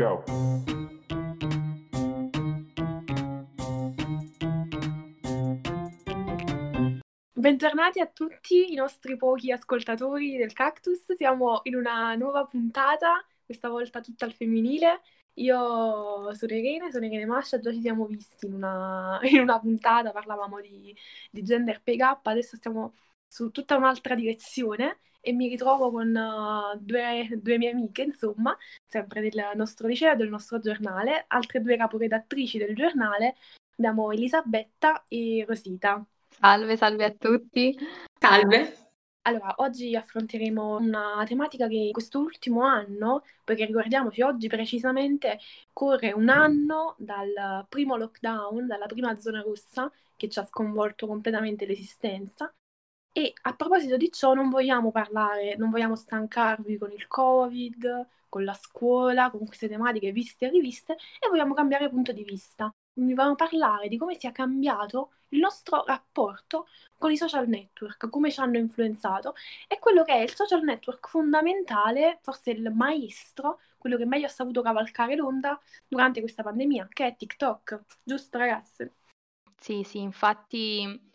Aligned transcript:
go. 0.00 0.24
Bentornati 7.32 8.00
a 8.00 8.06
tutti 8.06 8.72
i 8.72 8.74
nostri 8.74 9.16
pochi 9.16 9.52
ascoltatori 9.52 10.36
del 10.36 10.52
Cactus. 10.52 11.14
Siamo 11.14 11.60
in 11.64 11.74
una 11.74 12.14
nuova 12.14 12.46
puntata, 12.46 13.24
questa 13.44 13.68
volta 13.68 14.00
tutta 14.00 14.24
al 14.24 14.32
femminile. 14.32 15.00
Io 15.34 16.32
sono 16.34 16.54
Irene, 16.54 16.90
sono 16.90 17.04
Irene 17.06 17.26
Mascia, 17.26 17.58
già 17.58 17.70
ci 17.72 17.80
siamo 17.80 18.06
visti 18.06 18.46
in 18.46 18.54
una, 18.54 19.18
in 19.24 19.40
una 19.40 19.58
puntata, 19.58 20.12
parlavamo 20.12 20.60
di, 20.60 20.94
di 21.30 21.42
gender 21.42 21.82
pay 21.82 21.96
gap, 21.96 22.26
adesso 22.26 22.56
stiamo 22.56 22.94
su 23.30 23.50
tutta 23.50 23.76
un'altra 23.76 24.16
direzione 24.16 24.98
e 25.20 25.32
mi 25.32 25.46
ritrovo 25.48 25.90
con 25.90 26.08
uh, 26.08 26.76
due, 26.80 27.28
due, 27.40 27.58
mie 27.58 27.70
amiche, 27.70 28.02
insomma, 28.02 28.56
sempre 28.86 29.20
del 29.20 29.50
nostro 29.54 29.86
liceo 29.86 30.12
e 30.12 30.16
del 30.16 30.28
nostro 30.28 30.58
giornale, 30.58 31.26
altre 31.28 31.60
due 31.60 31.76
caporedattrici 31.76 32.58
del 32.58 32.74
giornale, 32.74 33.36
abbiamo 33.76 34.10
Elisabetta 34.10 35.04
e 35.06 35.44
Rosita. 35.46 36.04
Salve, 36.28 36.76
salve 36.76 37.04
a 37.04 37.10
tutti. 37.12 37.78
Salve. 38.18 38.76
Allora, 39.22 39.54
oggi 39.58 39.94
affronteremo 39.94 40.78
una 40.78 41.22
tematica 41.26 41.68
che 41.68 41.74
in 41.74 41.92
quest'ultimo 41.92 42.62
anno, 42.62 43.22
perché 43.44 43.66
ricordiamoci, 43.66 44.22
oggi 44.22 44.48
precisamente 44.48 45.38
corre 45.72 46.12
un 46.12 46.30
anno 46.30 46.96
dal 46.98 47.66
primo 47.68 47.96
lockdown, 47.96 48.66
dalla 48.66 48.86
prima 48.86 49.18
zona 49.20 49.42
rossa 49.42 49.92
che 50.16 50.28
ci 50.28 50.38
ha 50.38 50.44
sconvolto 50.44 51.06
completamente 51.06 51.66
l'esistenza. 51.66 52.52
E 53.12 53.32
a 53.42 53.54
proposito 53.54 53.96
di 53.96 54.10
ciò 54.12 54.34
non 54.34 54.50
vogliamo 54.50 54.92
parlare, 54.92 55.56
non 55.56 55.70
vogliamo 55.70 55.96
stancarvi 55.96 56.78
con 56.78 56.92
il 56.92 57.06
Covid, 57.08 58.06
con 58.28 58.44
la 58.44 58.54
scuola, 58.54 59.30
con 59.30 59.44
queste 59.44 59.68
tematiche 59.68 60.12
viste 60.12 60.46
e 60.46 60.50
riviste 60.50 60.92
e 61.18 61.28
vogliamo 61.28 61.52
cambiare 61.52 61.90
punto 61.90 62.12
di 62.12 62.22
vista. 62.22 62.72
Vogliamo 62.92 63.34
parlare 63.34 63.88
di 63.88 63.96
come 63.96 64.18
sia 64.18 64.30
cambiato 64.30 65.12
il 65.30 65.40
nostro 65.40 65.84
rapporto 65.84 66.68
con 66.96 67.10
i 67.10 67.16
social 67.16 67.48
network, 67.48 68.08
come 68.08 68.30
ci 68.30 68.40
hanno 68.40 68.58
influenzato 68.58 69.34
e 69.66 69.78
quello 69.78 70.04
che 70.04 70.12
è 70.12 70.18
il 70.18 70.34
social 70.34 70.62
network 70.62 71.08
fondamentale, 71.08 72.18
forse 72.22 72.50
il 72.50 72.70
maestro, 72.72 73.60
quello 73.78 73.96
che 73.96 74.06
meglio 74.06 74.26
ha 74.26 74.30
saputo 74.30 74.62
cavalcare 74.62 75.16
l'onda 75.16 75.58
durante 75.88 76.20
questa 76.20 76.42
pandemia, 76.42 76.88
che 76.92 77.06
è 77.06 77.16
TikTok. 77.16 77.82
Giusto 78.02 78.38
ragazze? 78.38 78.94
Sì, 79.56 79.82
sì, 79.82 79.98
infatti 79.98 81.09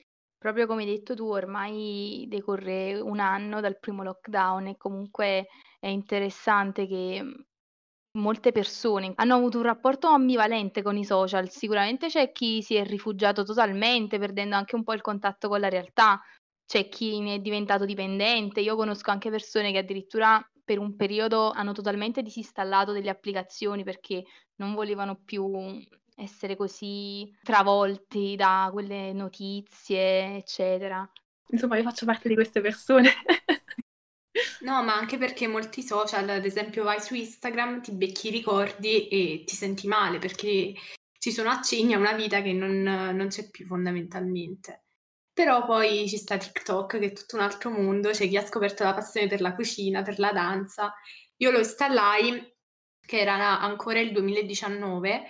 proprio 0.45 0.67
come 0.67 0.83
hai 0.83 0.89
detto 0.89 1.15
tu, 1.15 1.25
ormai 1.25 2.25
decorre 2.29 2.99
un 2.99 3.17
anno 3.19 3.61
dal 3.61 3.79
primo 3.79 4.03
lockdown 4.03 4.67
e 4.67 4.77
comunque 4.77 5.47
è 5.79 5.87
interessante 5.87 6.85
che 6.85 7.19
mhmm, 7.23 7.45
molte 8.19 8.51
persone 8.51 9.11
hanno 9.15 9.33
avuto 9.33 9.57
un 9.57 9.63
rapporto 9.63 10.05
ambivalente 10.07 10.83
con 10.83 10.97
i 10.97 11.03
social. 11.03 11.49
Sicuramente 11.49 12.09
c'è 12.09 12.31
chi 12.31 12.61
si 12.61 12.75
è 12.75 12.85
rifugiato 12.85 13.43
totalmente, 13.43 14.19
perdendo 14.19 14.55
anche 14.55 14.75
un 14.75 14.83
po' 14.83 14.93
il 14.93 15.01
contatto 15.01 15.47
con 15.47 15.59
la 15.59 15.67
realtà, 15.69 16.21
c'è 16.63 16.89
chi 16.89 17.19
ne 17.21 17.35
è 17.35 17.39
diventato 17.39 17.83
dipendente. 17.83 18.61
Io 18.61 18.75
conosco 18.75 19.09
anche 19.09 19.31
persone 19.31 19.71
che 19.71 19.79
addirittura 19.79 20.39
per 20.63 20.77
un 20.77 20.95
periodo 20.95 21.49
hanno 21.49 21.71
totalmente 21.71 22.21
disinstallato 22.21 22.91
delle 22.91 23.09
applicazioni 23.09 23.83
perché 23.83 24.23
non 24.57 24.75
volevano 24.75 25.15
più 25.25 25.43
essere 26.15 26.55
così 26.55 27.29
travolti 27.43 28.35
da 28.35 28.69
quelle 28.71 29.13
notizie, 29.13 30.37
eccetera. 30.37 31.09
Insomma, 31.47 31.77
io 31.77 31.83
faccio 31.83 32.05
parte 32.05 32.27
di 32.27 32.35
queste 32.35 32.61
persone. 32.61 33.11
No, 34.61 34.83
ma 34.83 34.95
anche 34.95 35.17
perché 35.17 35.47
molti 35.47 35.81
social, 35.81 36.27
ad 36.27 36.43
esempio 36.43 36.83
vai 36.83 36.99
su 36.99 37.15
Instagram, 37.15 37.81
ti 37.81 37.93
becchi 37.93 38.27
i 38.27 38.31
ricordi 38.31 39.07
e 39.07 39.43
ti 39.45 39.55
senti 39.55 39.87
male 39.87 40.17
perché 40.17 40.73
ci 41.17 41.31
sono 41.31 41.49
accenni 41.49 41.93
a 41.93 41.97
una 41.97 42.11
vita 42.13 42.41
che 42.41 42.51
non, 42.51 42.81
non 42.81 43.27
c'è 43.27 43.49
più 43.49 43.65
fondamentalmente. 43.65 44.83
Però 45.31 45.65
poi 45.65 46.07
ci 46.09 46.17
sta 46.17 46.37
TikTok 46.37 46.99
che 46.99 47.05
è 47.05 47.11
tutto 47.13 47.35
un 47.35 47.43
altro 47.43 47.69
mondo, 47.69 48.09
c'è 48.09 48.27
chi 48.27 48.37
ha 48.37 48.45
scoperto 48.45 48.83
la 48.83 48.93
passione 48.93 49.27
per 49.27 49.41
la 49.41 49.55
cucina, 49.55 50.01
per 50.01 50.19
la 50.19 50.31
danza. 50.31 50.93
Io 51.37 51.51
lo 51.51 51.59
installai, 51.59 52.55
che 53.05 53.19
era 53.19 53.59
ancora 53.59 53.99
il 53.99 54.11
2019, 54.11 55.23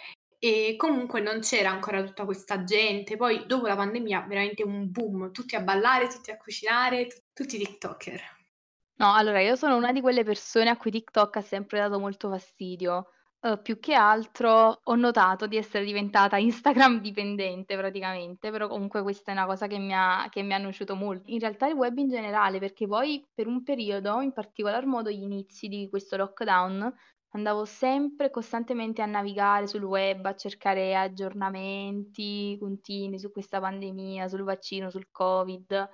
e 0.45 0.75
comunque 0.77 1.21
non 1.21 1.39
c'era 1.39 1.71
ancora 1.71 2.03
tutta 2.03 2.23
questa 2.23 2.63
gente. 2.63 3.17
Poi 3.17 3.47
dopo 3.47 3.65
la 3.65 3.75
pandemia 3.75 4.25
veramente 4.27 4.61
un 4.61 4.91
boom, 4.91 5.31
tutti 5.31 5.55
a 5.55 5.61
ballare, 5.61 6.07
tutti 6.07 6.29
a 6.29 6.37
cucinare, 6.37 7.07
t- 7.07 7.23
tutti 7.33 7.57
TikToker. 7.57 8.21
No, 8.97 9.11
allora 9.15 9.41
io 9.41 9.55
sono 9.55 9.75
una 9.75 9.91
di 9.91 10.01
quelle 10.01 10.23
persone 10.23 10.69
a 10.69 10.77
cui 10.77 10.91
TikTok 10.91 11.37
ha 11.37 11.41
sempre 11.41 11.79
dato 11.79 11.97
molto 11.97 12.29
fastidio. 12.29 13.07
Uh, 13.39 13.59
più 13.59 13.79
che 13.79 13.95
altro 13.95 14.81
ho 14.83 14.95
notato 14.95 15.47
di 15.47 15.57
essere 15.57 15.83
diventata 15.83 16.37
Instagram 16.37 17.01
dipendente 17.01 17.75
praticamente, 17.75 18.51
però 18.51 18.67
comunque 18.67 19.01
questa 19.01 19.31
è 19.31 19.33
una 19.33 19.47
cosa 19.47 19.65
che 19.65 19.79
mi 19.79 19.95
ha, 19.95 20.27
che 20.29 20.43
mi 20.43 20.53
ha 20.53 20.59
nuociuto 20.59 20.93
molto. 20.93 21.31
In 21.31 21.39
realtà 21.39 21.65
il 21.65 21.73
web 21.73 21.97
in 21.97 22.09
generale, 22.09 22.59
perché 22.59 22.85
poi 22.85 23.25
per 23.33 23.47
un 23.47 23.63
periodo, 23.63 24.21
in 24.21 24.31
particolar 24.31 24.85
modo 24.85 25.09
gli 25.09 25.23
inizi 25.23 25.67
di 25.67 25.87
questo 25.89 26.17
lockdown, 26.17 26.93
andavo 27.35 27.65
sempre 27.65 28.29
costantemente 28.29 29.01
a 29.01 29.05
navigare 29.05 29.67
sul 29.67 29.83
web, 29.83 30.25
a 30.25 30.35
cercare 30.35 30.95
aggiornamenti 30.95 32.57
continui 32.59 33.19
su 33.19 33.31
questa 33.31 33.59
pandemia, 33.59 34.27
sul 34.27 34.43
vaccino, 34.43 34.89
sul 34.89 35.09
Covid. 35.11 35.89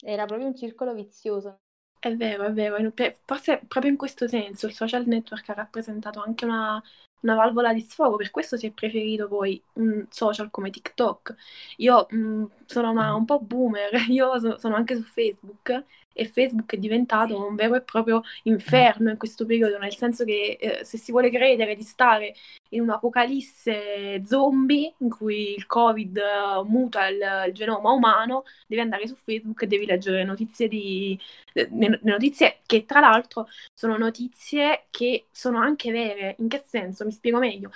Era 0.00 0.24
proprio 0.24 0.48
un 0.48 0.56
circolo 0.56 0.94
vizioso. 0.94 1.60
È 1.98 2.14
vero, 2.14 2.44
è 2.44 2.52
vero, 2.52 2.92
forse 3.24 3.62
proprio 3.66 3.90
in 3.90 3.96
questo 3.96 4.28
senso 4.28 4.66
il 4.66 4.74
social 4.74 5.06
network 5.06 5.48
ha 5.48 5.54
rappresentato 5.54 6.22
anche 6.22 6.44
una, 6.44 6.82
una 7.24 7.34
valvola 7.34 7.72
di 7.72 7.80
sfogo, 7.80 8.16
per 8.16 8.30
questo 8.30 8.56
si 8.56 8.66
è 8.66 8.70
preferito 8.70 9.26
poi 9.28 9.60
un 9.74 10.06
social 10.10 10.50
come 10.50 10.70
TikTok. 10.70 11.34
Io 11.78 12.06
mh, 12.08 12.16
mm, 12.16 12.44
sono 12.66 12.90
una, 12.90 13.14
un 13.14 13.24
po' 13.24 13.40
boomer, 13.40 13.90
io 14.08 14.38
so, 14.38 14.58
sono 14.58 14.76
anche 14.76 14.94
su 14.94 15.02
Facebook 15.02 15.84
e 16.14 16.26
Facebook 16.26 16.72
è 16.74 16.78
diventato 16.78 17.44
un 17.46 17.54
vero 17.56 17.74
e 17.74 17.82
proprio 17.82 18.22
inferno 18.44 19.10
in 19.10 19.16
questo 19.18 19.44
periodo, 19.44 19.78
nel 19.78 19.94
senso 19.96 20.24
che 20.24 20.56
eh, 20.60 20.84
se 20.84 20.96
si 20.96 21.10
vuole 21.10 21.28
credere 21.30 21.74
di 21.74 21.82
stare 21.82 22.34
in 22.70 22.82
un'apocalisse 22.82 24.22
zombie 24.24 24.94
in 24.98 25.10
cui 25.10 25.54
il 25.54 25.66
Covid 25.66 26.16
uh, 26.16 26.62
muta 26.62 27.08
il, 27.08 27.18
il, 27.48 27.52
genoma 27.52 27.90
umano, 27.90 28.44
devi 28.66 28.80
andare 28.80 29.06
su 29.08 29.16
Facebook 29.16 29.62
e 29.62 29.66
devi 29.66 29.86
leggere 29.86 30.18
le 30.18 30.24
notizie, 30.24 30.68
di, 30.68 31.18
le 31.52 31.98
notizie 32.02 32.58
che 32.64 32.84
tra 32.84 33.00
l'altro 33.00 33.48
sono 33.72 33.96
notizie 33.96 34.86
che 34.90 35.26
sono 35.32 35.58
anche 35.58 35.90
vere. 35.90 36.36
In 36.38 36.48
che 36.48 36.62
senso? 36.64 37.04
Mi 37.04 37.12
spiego 37.14 37.38
meglio 37.38 37.70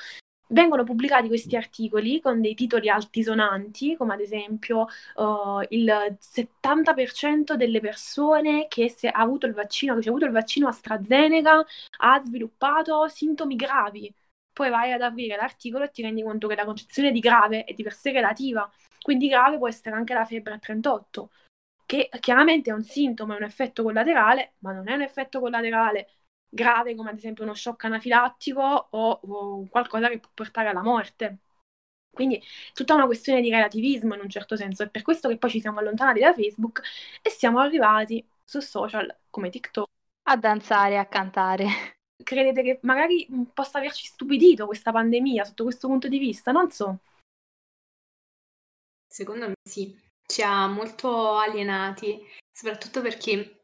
vengono 0.49 0.85
pubblicati 0.85 1.29
questi 1.29 1.57
articoli 1.57 2.21
con 2.21 2.41
dei 2.41 2.55
titoli 2.55 2.89
altisonanti, 2.89 3.97
come 3.97 4.15
ad 4.15 4.21
esempio 4.21 4.87
uh, 5.17 5.61
il 5.71 6.17
70% 6.21 7.55
delle 7.55 7.81
persone 7.81 8.67
che 8.69 8.95
ha 9.11 9.21
avuto 9.21 9.47
il 9.47 9.55
vaccino, 9.55 9.99
che 9.99 10.09
ha 10.09 10.11
avuto 10.11 10.27
il 10.27 10.33
vaccino 10.33 10.69
AstraZeneca 10.69 11.65
ha 11.99 12.23
sviluppato 12.25 13.09
sintomi 13.09 13.57
gravi. 13.57 14.13
Poi 14.53 14.71
vai 14.71 14.93
ad 14.93 15.03
aprire 15.03 15.37
l'articolo 15.37 15.85
e 15.85 15.91
ti 15.91 16.03
rendi 16.03 16.23
conto 16.23 16.49
che 16.49 16.57
la 16.57 16.65
concezione 16.65 17.13
di 17.13 17.21
grave 17.21 17.65
è 17.65 17.75
di 17.75 17.83
per 17.83 17.95
sé 17.95 18.11
relativa. 18.11 18.71
Quindi 19.01 19.29
grave 19.29 19.57
può 19.59 19.69
essere 19.69 19.95
anche 19.95 20.15
la 20.15 20.25
febbre 20.25 20.55
a 20.55 20.59
38, 20.59 21.31
che 21.87 22.09
chiaramente 22.21 22.71
è 22.71 22.73
un 22.75 22.83
sintomo, 22.83 23.35
è 23.35 23.37
un 23.37 23.45
effetto 23.45 23.83
collaterale, 23.83 24.55
ma 24.59 24.73
non 24.73 24.89
è 24.89 24.95
un 24.95 25.03
effetto 25.03 25.41
collaterale 25.41 26.18
grave 26.49 26.95
come 26.95 27.11
ad 27.11 27.17
esempio 27.17 27.45
uno 27.45 27.55
shock 27.55 27.85
anafilattico 27.85 28.89
o, 28.91 29.11
o 29.23 29.67
qualcosa 29.69 30.09
che 30.09 30.19
può 30.19 30.31
portare 30.35 30.69
alla 30.69 30.83
morte. 30.83 31.39
Quindi 32.11 32.43
tutta 32.73 32.95
una 32.95 33.07
questione 33.07 33.41
di 33.41 33.51
relativismo 33.51 34.15
in 34.15 34.21
un 34.21 34.29
certo 34.29 34.57
senso, 34.57 34.83
è 34.83 34.89
per 34.89 35.03
questo 35.03 35.29
che 35.29 35.39
poi 35.39 35.51
ci 35.51 35.61
siamo 35.61 35.79
allontanati 35.79 36.21
da 36.21 36.35
Facebook 36.35 36.83
e 37.23 37.31
siamo 37.31 37.61
arrivati 37.61 38.27
su 38.45 38.61
social 38.61 39.15
come 39.31 39.51
TikTok. 39.51 39.89
A 40.25 40.37
danzare, 40.37 40.99
a 40.99 41.07
cantare. 41.07 41.67
Credete 42.21 42.63
che 42.63 42.79
magari 42.83 43.29
possa 43.55 43.79
averci 43.79 44.07
stupidito 44.07 44.67
questa 44.67 44.91
pandemia 44.91 45.45
sotto 45.45 45.63
questo 45.63 45.87
punto 45.87 46.09
di 46.09 46.19
vista? 46.19 46.51
Non 46.51 46.71
so. 46.71 46.99
Secondo 49.07 49.49
me 49.49 49.55
sì, 49.63 49.97
ci 50.27 50.43
ha 50.43 50.67
molto 50.67 51.37
alienati, 51.37 52.21
soprattutto 52.53 53.01
perché 53.01 53.58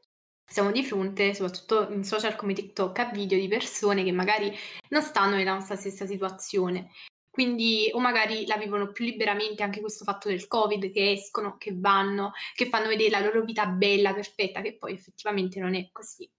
siamo 0.46 0.70
di 0.70 0.84
fronte, 0.84 1.34
soprattutto 1.34 1.90
in 1.92 2.04
social 2.04 2.36
come 2.36 2.52
TikTok, 2.52 2.98
a 2.98 3.10
video 3.10 3.38
di 3.38 3.48
persone 3.48 4.04
che 4.04 4.12
magari 4.12 4.52
non 4.90 5.02
stanno 5.02 5.36
nella 5.36 5.54
nostra 5.54 5.76
stessa 5.76 6.06
situazione. 6.06 6.90
Quindi, 7.30 7.90
o 7.92 7.98
magari 7.98 8.46
la 8.46 8.56
vivono 8.56 8.92
più 8.92 9.04
liberamente 9.04 9.64
anche 9.64 9.80
questo 9.80 10.04
fatto 10.04 10.28
del 10.28 10.46
Covid, 10.46 10.92
che 10.92 11.10
escono, 11.12 11.56
che 11.56 11.72
vanno, 11.74 12.30
che 12.54 12.68
fanno 12.68 12.86
vedere 12.86 13.10
la 13.10 13.20
loro 13.20 13.42
vita 13.42 13.66
bella, 13.66 14.14
perfetta, 14.14 14.60
che 14.60 14.76
poi 14.76 14.92
effettivamente 14.92 15.58
non 15.58 15.74
è 15.74 15.88
così. 15.90 16.30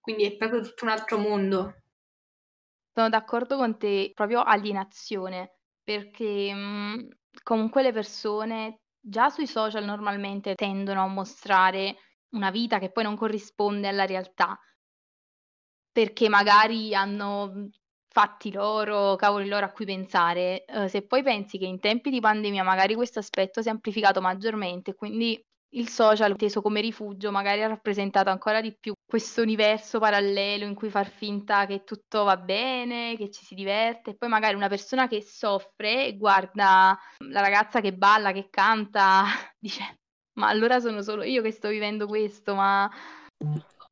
Quindi 0.00 0.24
è 0.24 0.36
proprio 0.36 0.60
tutto 0.60 0.84
un 0.84 0.90
altro 0.90 1.18
mondo. 1.18 1.74
Sono 2.92 3.08
d'accordo 3.08 3.56
con 3.56 3.76
te, 3.76 4.12
proprio 4.14 4.42
alienazione, 4.42 5.56
perché 5.82 6.54
mh, 6.54 6.58
mhmm, 6.58 7.08
comunque 7.42 7.82
le 7.82 7.92
persone 7.92 8.82
già 9.00 9.30
sui 9.30 9.48
social 9.48 9.84
normalmente 9.84 10.54
tendono 10.54 11.02
a 11.02 11.08
mostrare 11.08 11.96
una 12.34 12.50
vita 12.50 12.78
che 12.78 12.90
poi 12.90 13.04
non 13.04 13.16
corrisponde 13.16 13.88
alla 13.88 14.06
realtà, 14.06 14.58
perché 15.90 16.28
magari 16.28 16.94
hanno 16.94 17.70
fatti 18.08 18.52
loro, 18.52 19.16
cavoli 19.16 19.48
loro 19.48 19.66
a 19.66 19.72
cui 19.72 19.84
pensare. 19.84 20.64
Uh, 20.68 20.86
se 20.88 21.02
poi 21.06 21.22
pensi 21.22 21.58
che 21.58 21.66
in 21.66 21.80
tempi 21.80 22.10
di 22.10 22.20
pandemia 22.20 22.62
magari 22.62 22.94
questo 22.94 23.18
aspetto 23.18 23.62
si 23.62 23.68
è 23.68 23.70
amplificato 23.72 24.20
maggiormente, 24.20 24.94
quindi 24.94 25.40
il 25.74 25.88
social 25.88 26.36
teso 26.36 26.62
come 26.62 26.80
rifugio 26.80 27.32
magari 27.32 27.62
ha 27.62 27.66
rappresentato 27.66 28.30
ancora 28.30 28.60
di 28.60 28.76
più 28.78 28.92
questo 29.04 29.42
universo 29.42 29.98
parallelo 29.98 30.64
in 30.64 30.74
cui 30.74 30.88
far 30.90 31.08
finta 31.08 31.66
che 31.66 31.82
tutto 31.84 32.22
va 32.24 32.36
bene, 32.36 33.16
che 33.16 33.30
ci 33.30 33.44
si 33.44 33.54
diverte, 33.54 34.10
e 34.10 34.16
poi 34.16 34.28
magari 34.28 34.54
una 34.54 34.68
persona 34.68 35.08
che 35.08 35.22
soffre 35.22 36.06
e 36.06 36.16
guarda 36.16 36.96
la 37.30 37.40
ragazza 37.40 37.80
che 37.80 37.92
balla, 37.92 38.32
che 38.32 38.48
canta, 38.50 39.24
dice 39.58 39.98
ma 40.34 40.48
allora 40.48 40.80
sono 40.80 41.02
solo 41.02 41.22
io 41.22 41.42
che 41.42 41.50
sto 41.50 41.68
vivendo 41.68 42.06
questo, 42.06 42.54
ma 42.54 42.90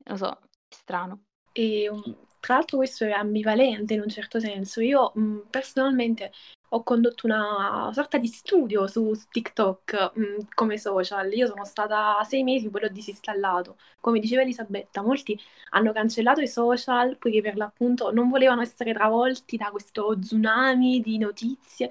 lo 0.05 0.17
so, 0.17 0.31
è 0.67 0.73
strano. 0.73 1.23
E 1.51 1.89
um, 1.89 2.01
tra 2.39 2.55
l'altro 2.55 2.77
questo 2.77 3.05
è 3.05 3.11
ambivalente 3.11 3.93
in 3.93 4.01
un 4.01 4.09
certo 4.09 4.39
senso. 4.39 4.81
Io 4.81 5.11
mh, 5.15 5.21
mm, 5.21 5.39
personalmente 5.49 6.31
ho 6.69 6.83
condotto 6.83 7.27
una 7.27 7.91
sorta 7.93 8.17
di 8.17 8.27
studio 8.27 8.87
su 8.87 9.13
TikTok 9.29 10.11
mh, 10.15 10.21
mm, 10.21 10.37
come 10.53 10.77
social. 10.77 11.31
Io 11.33 11.47
sono 11.47 11.63
stata 11.65 12.21
sei 12.23 12.43
mesi, 12.43 12.69
poi 12.69 12.81
l'ho 12.81 12.89
disinstallato. 12.89 13.77
Come 14.01 14.19
diceva 14.19 14.41
Elisabetta, 14.41 15.01
molti 15.01 15.39
hanno 15.69 15.91
cancellato 15.93 16.41
i 16.41 16.47
social 16.47 17.17
poiché 17.17 17.41
per 17.41 17.55
l'appunto 17.55 18.11
non 18.11 18.29
volevano 18.29 18.61
essere 18.61 18.93
travolti 18.93 19.55
da 19.57 19.69
questo 19.71 20.17
tsunami 20.19 20.99
di 21.01 21.17
notizie. 21.17 21.89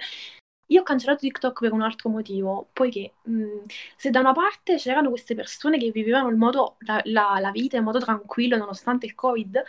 Io 0.73 0.81
ho 0.81 0.85
cancellato 0.85 1.21
TikTok 1.21 1.61
per 1.61 1.73
un 1.73 1.83
altro 1.83 2.09
motivo, 2.09 2.69
poiché 2.73 3.15
mh, 3.25 3.65
se 3.97 4.11
da 4.11 4.21
una 4.21 4.33
parte 4.33 4.77
c'erano 4.77 5.11
queste 5.11 5.35
persone 5.35 5.79
che 5.79 5.91
vivevano 5.91 6.35
modo, 6.37 6.77
la, 6.81 7.01
la, 7.05 7.37
la, 7.41 7.51
vita 7.51 7.77
in 7.77 7.85
modo 7.85 7.99
tranquillo 7.99 8.57
nonostante 8.57 9.05
il 9.05 9.15
Covid, 9.15 9.63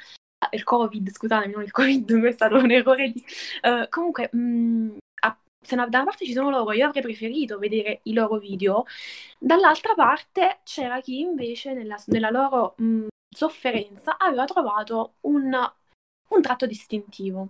il 0.51 0.63
Covid, 0.63 1.09
scusatemi, 1.09 1.53
non 1.53 1.63
il 1.63 1.71
Covid, 1.71 2.09
è 2.25 2.31
stato 2.31 2.55
un 2.55 2.71
errore 2.71 3.11
di... 3.11 3.23
Uh, 3.63 3.87
comunque, 3.89 4.29
mh, 4.31 4.37
mm, 4.39 4.97
a, 5.23 5.37
se 5.61 5.75
da 5.75 5.83
una 5.83 6.03
parte 6.05 6.25
ci 6.25 6.33
sono 6.33 6.49
loro, 6.49 6.71
io 6.71 6.87
avrei 6.87 7.03
preferito 7.03 7.57
vedere 7.57 7.99
i 8.03 8.13
loro 8.13 8.37
video, 8.37 8.85
dall'altra 9.37 9.93
parte 9.95 10.59
c'era 10.63 11.01
chi 11.01 11.19
invece 11.19 11.73
nella, 11.73 12.01
nella 12.07 12.29
loro 12.29 12.75
mh, 12.77 12.85
mm, 12.85 13.07
sofferenza 13.29 14.17
aveva 14.17 14.45
trovato 14.45 15.15
un, 15.21 15.51
un 16.29 16.41
tratto 16.41 16.65
distintivo. 16.65 17.49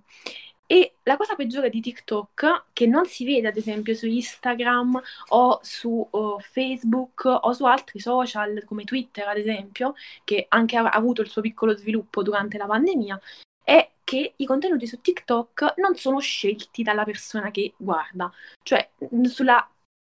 E 0.66 0.96
la 1.04 1.18
cosa 1.18 1.36
peggiore 1.36 1.70
di 1.70 1.82
TikTok, 1.82 2.66
che 2.74 2.88
non 2.88 3.06
si 3.06 3.26
vede 3.26 3.50
ad 3.50 3.58
esempio 3.58 3.94
su 3.94 4.08
Instagram 4.08 5.02
o 5.30 5.60
su 5.62 6.08
uh, 6.10 6.40
Facebook 6.40 7.26
o 7.26 7.54
su 7.54 7.66
altri 7.66 8.00
social 8.00 8.64
come 8.66 8.84
Twitter 8.86 9.28
ad 9.28 9.38
esempio, 9.38 9.94
che 10.24 10.46
anche 10.50 10.78
ha 10.78 10.90
avuto 10.90 11.22
il 11.22 11.30
suo 11.30 11.42
piccolo 11.42 11.76
sviluppo 11.76 12.24
durante 12.24 12.58
la 12.58 12.66
pandemia, 12.66 13.20
è 13.64 13.92
che 14.04 14.34
i 14.36 14.46
contenuti 14.46 14.88
su 14.88 15.00
TikTok 15.02 15.76
non 15.78 15.96
sono 15.96 16.20
scelti 16.20 16.84
dalla 16.84 17.04
persona 17.04 17.52
che 17.52 17.74
guarda. 17.78 18.32
Cioè, 18.62 18.90
sulla 19.24 19.68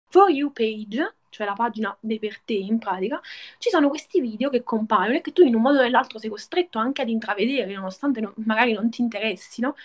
For 0.10 0.30
You 0.30 0.52
page, 0.52 1.16
cioè 1.30 1.46
la 1.48 1.54
pagina 1.54 1.96
dei 2.00 2.20
per 2.20 2.40
te 2.42 2.54
in 2.54 2.78
pratica, 2.80 3.20
ci 3.58 3.70
sono 3.70 3.90
questi 3.90 4.22
video 4.22 4.50
che 4.50 4.64
compaiono 4.64 5.16
e 5.18 5.22
che 5.22 5.34
tu 5.34 5.42
in 5.42 5.56
un 5.56 5.62
modo 5.62 5.80
o 5.80 5.82
nell'altro 5.82 6.20
sei 6.20 6.30
costretto 6.30 6.78
anche 6.78 7.02
ad 7.02 7.10
intravedere, 7.10 7.74
nonostante 7.74 8.22
non, 8.22 8.34
magari 8.38 8.74
non 8.74 8.90
ti 8.90 9.02
interessino, 9.02 9.76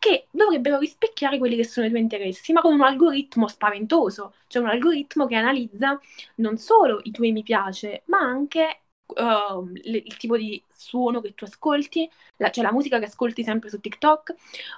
che 0.00 0.28
dovrebbero 0.30 0.78
rispecchiare 0.78 1.38
quelli 1.38 1.56
che 1.56 1.64
sono 1.64 1.86
i 1.86 1.90
tuoi 1.90 2.00
interessi, 2.00 2.52
ma 2.52 2.62
con 2.62 2.72
un 2.72 2.80
algoritmo 2.80 3.46
spaventoso, 3.48 4.34
cioè 4.48 4.62
un 4.62 4.70
algoritmo 4.70 5.26
che 5.26 5.34
analizza 5.36 6.00
non 6.36 6.56
solo 6.56 7.00
i 7.04 7.10
tuoi 7.10 7.32
mi 7.32 7.42
piace, 7.42 8.02
ma 8.06 8.18
anche 8.18 8.80
uh, 9.06 9.66
le, 9.74 9.98
il 9.98 10.16
tipo 10.16 10.38
di 10.38 10.62
suono 10.72 11.20
che 11.20 11.34
tu 11.34 11.44
ascolti, 11.44 12.10
la, 12.38 12.50
cioè 12.50 12.64
la 12.64 12.72
musica 12.72 12.98
che 12.98 13.04
ascolti 13.04 13.44
sempre 13.44 13.68
su 13.68 13.78
TikTok, 13.78 14.34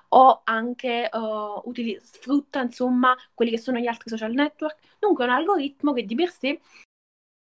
o 0.08 0.40
anche 0.44 1.08
uh, 1.12 1.62
utili- 1.68 1.98
sfrutta 2.02 2.60
insomma 2.60 3.16
quelli 3.32 3.52
che 3.52 3.58
sono 3.58 3.78
gli 3.78 3.86
altri 3.86 4.10
social 4.10 4.32
network. 4.32 4.76
Dunque 4.98 5.24
è 5.24 5.28
un 5.28 5.34
algoritmo 5.34 5.92
che 5.92 6.04
di 6.04 6.16
per 6.16 6.30
sé 6.30 6.60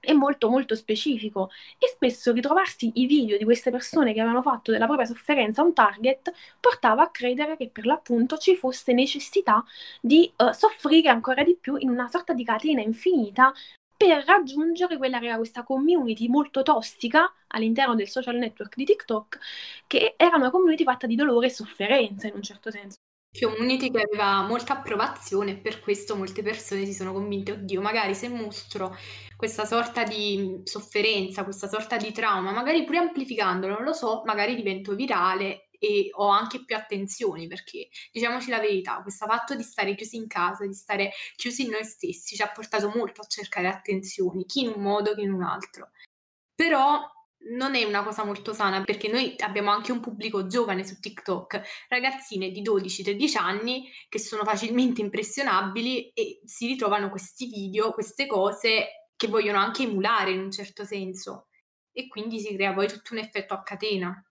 è 0.01 0.13
molto 0.13 0.49
molto 0.49 0.75
specifico 0.75 1.51
e 1.79 1.87
spesso 1.89 2.33
ritrovarsi 2.33 2.91
i 2.95 3.07
video 3.07 3.37
di 3.37 3.45
queste 3.45 3.71
persone 3.71 4.13
che 4.13 4.21
avevano 4.21 4.43
fatto 4.43 4.73
della 4.73 4.87
propria 4.87 5.07
sofferenza 5.07 5.63
un 5.63 5.75
target 5.75 6.33
portava 6.59 7.03
a 7.03 7.11
credere 7.11 7.57
che 7.57 7.69
per 7.69 7.87
l'appunto 7.87 8.39
ci 8.39 8.57
fosse 8.57 8.93
necessità 8.93 9.63
di 10.01 10.33
uh, 10.39 10.53
soffrire 10.53 11.09
ancora 11.11 11.45
di 11.45 11.57
più 11.61 11.77
in 11.77 11.91
una 11.91 12.09
sorta 12.09 12.33
di 12.33 12.45
catena 12.45 12.81
infinita 12.81 13.53
per 13.97 14.25
raggiungere 14.25 14.97
quella 14.97 15.19
che 15.19 15.27
era 15.27 15.37
questa 15.37 15.63
community 15.63 16.27
molto 16.29 16.63
tossica 16.63 17.31
all'interno 17.49 17.95
del 17.95 18.09
social 18.09 18.37
network 18.37 18.75
di 18.75 18.85
TikTok, 18.87 19.39
che 19.87 20.15
era 20.17 20.37
una 20.37 20.51
community 20.51 20.85
fatta 20.85 21.07
di 21.07 21.17
dolore 21.17 21.49
e 21.49 21.51
sofferenza 21.51 22.27
in 22.27 22.35
un 22.35 22.43
certo 22.43 22.71
senso. 22.71 22.97
Community 23.39 23.91
che 23.93 24.03
aveva 24.03 24.43
molta 24.43 24.79
approvazione 24.79 25.53
e 25.53 25.57
per 25.59 25.81
questo 25.81 26.17
molte 26.17 26.43
persone 26.43 26.85
si 26.85 26.93
sono 26.93 27.13
convinte, 27.13 27.53
oddio, 27.53 27.81
magari 27.81 28.13
se 28.15 28.29
mostro 28.29 28.97
questa 29.37 29.65
sorta 29.65 30.03
di 30.03 30.61
sofferenza, 30.65 31.45
questa 31.45 31.69
sorta 31.69 31.97
di 31.97 32.11
trauma, 32.11 32.51
magari 32.51 32.85
pure 32.85 32.99
amplificandolo, 32.99 33.75
non 33.75 33.85
lo 33.85 33.93
so, 33.93 34.23
magari 34.25 34.57
divento 34.57 34.97
virale 34.97 35.69
e 35.79 36.11
ho 36.13 36.27
anche 36.27 36.65
più 36.65 36.75
attenzioni 36.77 37.47
perché 37.47 37.89
diciamoci 38.13 38.51
la 38.51 38.59
verità, 38.59 39.01
questo 39.01 39.27
fatto 39.27 39.55
di 39.55 39.63
stare 39.63 39.95
chiusi 39.95 40.17
in 40.17 40.27
casa, 40.27 40.67
di 40.67 40.75
stare 40.75 41.13
chiusi 41.37 41.63
in 41.63 41.71
noi 41.71 41.85
stessi 41.85 42.35
ci 42.35 42.43
ha 42.43 42.51
portato 42.51 42.91
molto 42.95 43.21
a 43.23 43.27
cercare 43.27 43.69
attenzioni, 43.69 44.45
chi 44.45 44.63
in 44.63 44.73
un 44.75 44.83
modo, 44.83 45.15
chi 45.15 45.23
in 45.23 45.33
un 45.33 45.45
altro. 45.45 45.91
Però 46.55 47.01
non 47.49 47.75
è 47.75 47.85
una 47.85 48.03
cosa 48.05 48.25
molto 48.25 48.53
sana 48.53 48.83
perché 48.85 49.09
noi 49.09 49.35
abbiamo 49.39 49.71
anche 49.71 49.93
un 49.93 50.01
pubblico 50.01 50.47
giovane 50.47 50.85
su 50.85 50.99
TikTok, 51.01 51.87
ragazzine 51.89 52.51
di 52.51 52.63
12-13 52.63 53.37
anni 53.39 53.91
che 54.09 54.19
sono 54.19 54.45
facilmente 54.45 55.01
impressionabili 55.01 56.11
e 56.11 56.41
si 56.45 56.67
ritrovano 56.67 57.11
questi 57.11 57.47
video, 57.47 57.93
queste 57.93 58.27
cose 58.27 59.09
che 59.17 59.29
vogliono 59.29 59.59
anche 59.59 59.83
emulare 59.85 60.31
in 60.33 60.41
un 60.41 60.51
certo 60.51 60.85
senso 60.85 61.49
e 61.93 62.09
quindi 62.09 62.41
si 62.41 62.55
crea 62.55 62.73
poi 62.73 62.89
tutto 62.89 63.15
un 63.15 63.19
effetto 63.21 63.55
a 63.55 63.63
catena. 63.63 64.23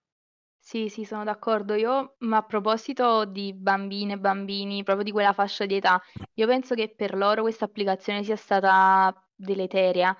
Sì, 0.62 0.88
sì, 0.88 1.04
sono 1.04 1.24
d'accordo. 1.24 1.74
Io, 1.74 2.14
ma 2.20 2.38
a 2.38 2.42
proposito 2.44 3.24
di 3.24 3.52
bambine 3.54 4.14
e 4.14 4.18
bambini, 4.18 4.82
proprio 4.82 5.04
di 5.04 5.10
quella 5.10 5.32
fascia 5.32 5.66
di 5.66 5.74
età, 5.76 6.00
io 6.34 6.46
penso 6.46 6.74
che 6.74 6.92
per 6.94 7.14
loro 7.16 7.42
questa 7.42 7.64
applicazione 7.64 8.22
sia 8.22 8.36
stata 8.36 9.12
deleteria, 9.34 10.16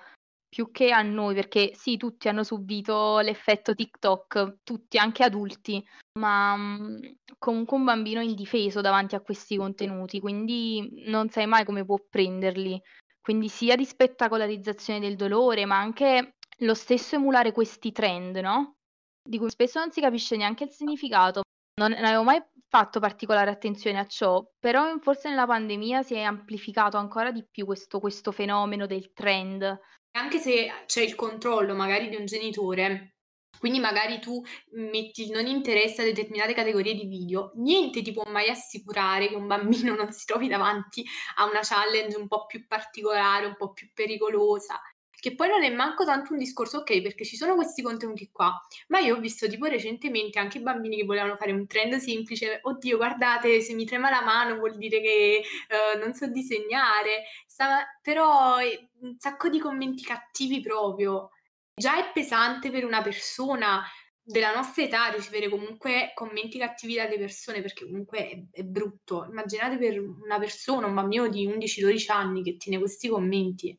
più 0.51 0.69
che 0.69 0.91
a 0.91 1.01
noi, 1.01 1.33
perché 1.33 1.71
sì, 1.73 1.95
tutti 1.95 2.27
hanno 2.27 2.43
subito 2.43 3.19
l'effetto 3.19 3.73
TikTok, 3.73 4.57
tutti, 4.63 4.97
anche 4.97 5.23
adulti, 5.23 5.81
ma 6.19 6.57
mh, 6.57 7.19
comunque 7.37 7.77
un 7.77 7.85
bambino 7.85 8.19
indifeso 8.19 8.81
davanti 8.81 9.15
a 9.15 9.21
questi 9.21 9.55
contenuti, 9.55 10.19
quindi 10.19 11.05
non 11.05 11.29
sai 11.29 11.47
mai 11.47 11.63
come 11.63 11.85
può 11.85 11.97
prenderli. 12.09 12.81
Quindi 13.21 13.47
sia 13.47 13.77
di 13.77 13.85
spettacolarizzazione 13.85 14.99
del 14.99 15.15
dolore, 15.15 15.65
ma 15.65 15.77
anche 15.79 16.35
lo 16.57 16.73
stesso 16.73 17.15
emulare 17.15 17.53
questi 17.53 17.93
trend, 17.93 18.35
no? 18.37 18.75
Di 19.23 19.37
cui 19.37 19.49
spesso 19.49 19.79
non 19.79 19.91
si 19.91 20.01
capisce 20.01 20.35
neanche 20.35 20.65
il 20.65 20.71
significato. 20.71 21.43
Non 21.79 21.93
avevo 21.93 22.23
mai 22.23 22.43
fatto 22.67 22.99
particolare 22.99 23.51
attenzione 23.51 23.99
a 23.99 24.05
ciò, 24.05 24.45
però 24.59 24.97
forse 24.99 25.29
nella 25.29 25.45
pandemia 25.45 26.03
si 26.03 26.15
è 26.15 26.23
amplificato 26.23 26.97
ancora 26.97 27.31
di 27.31 27.47
più 27.49 27.65
questo, 27.65 27.99
questo 27.99 28.33
fenomeno 28.33 28.85
del 28.85 29.13
trend 29.13 29.79
anche 30.11 30.39
se 30.39 30.69
c'è 30.85 31.01
il 31.01 31.15
controllo 31.15 31.75
magari 31.75 32.09
di 32.09 32.15
un 32.15 32.25
genitore, 32.25 33.15
quindi 33.59 33.79
magari 33.79 34.19
tu 34.19 34.43
metti 34.71 35.29
non 35.29 35.45
interesse 35.45 36.01
a 36.01 36.05
determinate 36.05 36.53
categorie 36.53 36.95
di 36.95 37.05
video, 37.05 37.51
niente 37.55 38.01
ti 38.01 38.11
può 38.11 38.23
mai 38.25 38.49
assicurare 38.49 39.27
che 39.27 39.35
un 39.35 39.47
bambino 39.47 39.93
non 39.95 40.11
si 40.11 40.25
trovi 40.25 40.47
davanti 40.47 41.05
a 41.37 41.45
una 41.45 41.59
challenge 41.61 42.17
un 42.17 42.27
po' 42.27 42.45
più 42.45 42.65
particolare, 42.65 43.45
un 43.45 43.55
po' 43.55 43.71
più 43.71 43.89
pericolosa 43.93 44.81
che 45.21 45.35
poi 45.35 45.49
non 45.49 45.61
è 45.61 45.69
manco 45.69 46.03
tanto 46.03 46.33
un 46.33 46.39
discorso, 46.39 46.79
ok, 46.79 46.99
perché 47.03 47.23
ci 47.23 47.35
sono 47.37 47.53
questi 47.53 47.83
contenuti 47.83 48.29
qua, 48.31 48.59
ma 48.87 48.97
io 48.97 49.15
ho 49.15 49.19
visto 49.19 49.47
tipo 49.47 49.67
recentemente 49.67 50.39
anche 50.39 50.59
bambini 50.59 50.97
che 50.97 51.05
volevano 51.05 51.37
fare 51.37 51.51
un 51.51 51.67
trend 51.67 51.95
semplice, 51.97 52.59
oddio, 52.63 52.97
guardate, 52.97 53.61
se 53.61 53.75
mi 53.75 53.85
trema 53.85 54.09
la 54.09 54.23
mano 54.23 54.55
vuol 54.55 54.75
dire 54.77 54.99
che 54.99 55.43
uh, 55.69 55.99
non 55.99 56.15
so 56.15 56.25
disegnare, 56.25 57.25
Stava, 57.45 57.85
però 58.01 58.59
eh, 58.59 58.89
un 59.01 59.15
sacco 59.19 59.47
di 59.47 59.59
commenti 59.59 60.01
cattivi 60.01 60.59
proprio. 60.59 61.29
Già 61.73 61.97
è 61.97 62.11
pesante 62.11 62.71
per 62.71 62.83
una 62.83 63.03
persona 63.03 63.83
della 64.23 64.55
nostra 64.55 64.83
età 64.83 65.09
ricevere 65.09 65.49
comunque 65.49 66.13
commenti 66.15 66.57
cattivi 66.57 66.95
dalle 66.95 67.17
persone 67.17 67.61
perché 67.61 67.85
comunque 67.85 68.27
è, 68.27 68.43
è, 68.51 68.63
brutto. 68.63 69.25
Immaginate 69.29 69.77
per 69.77 69.99
una 69.99 70.39
persona, 70.39 70.87
un 70.87 70.95
bambino 70.95 71.27
di 71.27 71.47
11-12 71.47 72.11
anni 72.11 72.41
che 72.41 72.57
tiene 72.57 72.79
questi 72.79 73.07
commenti. 73.07 73.77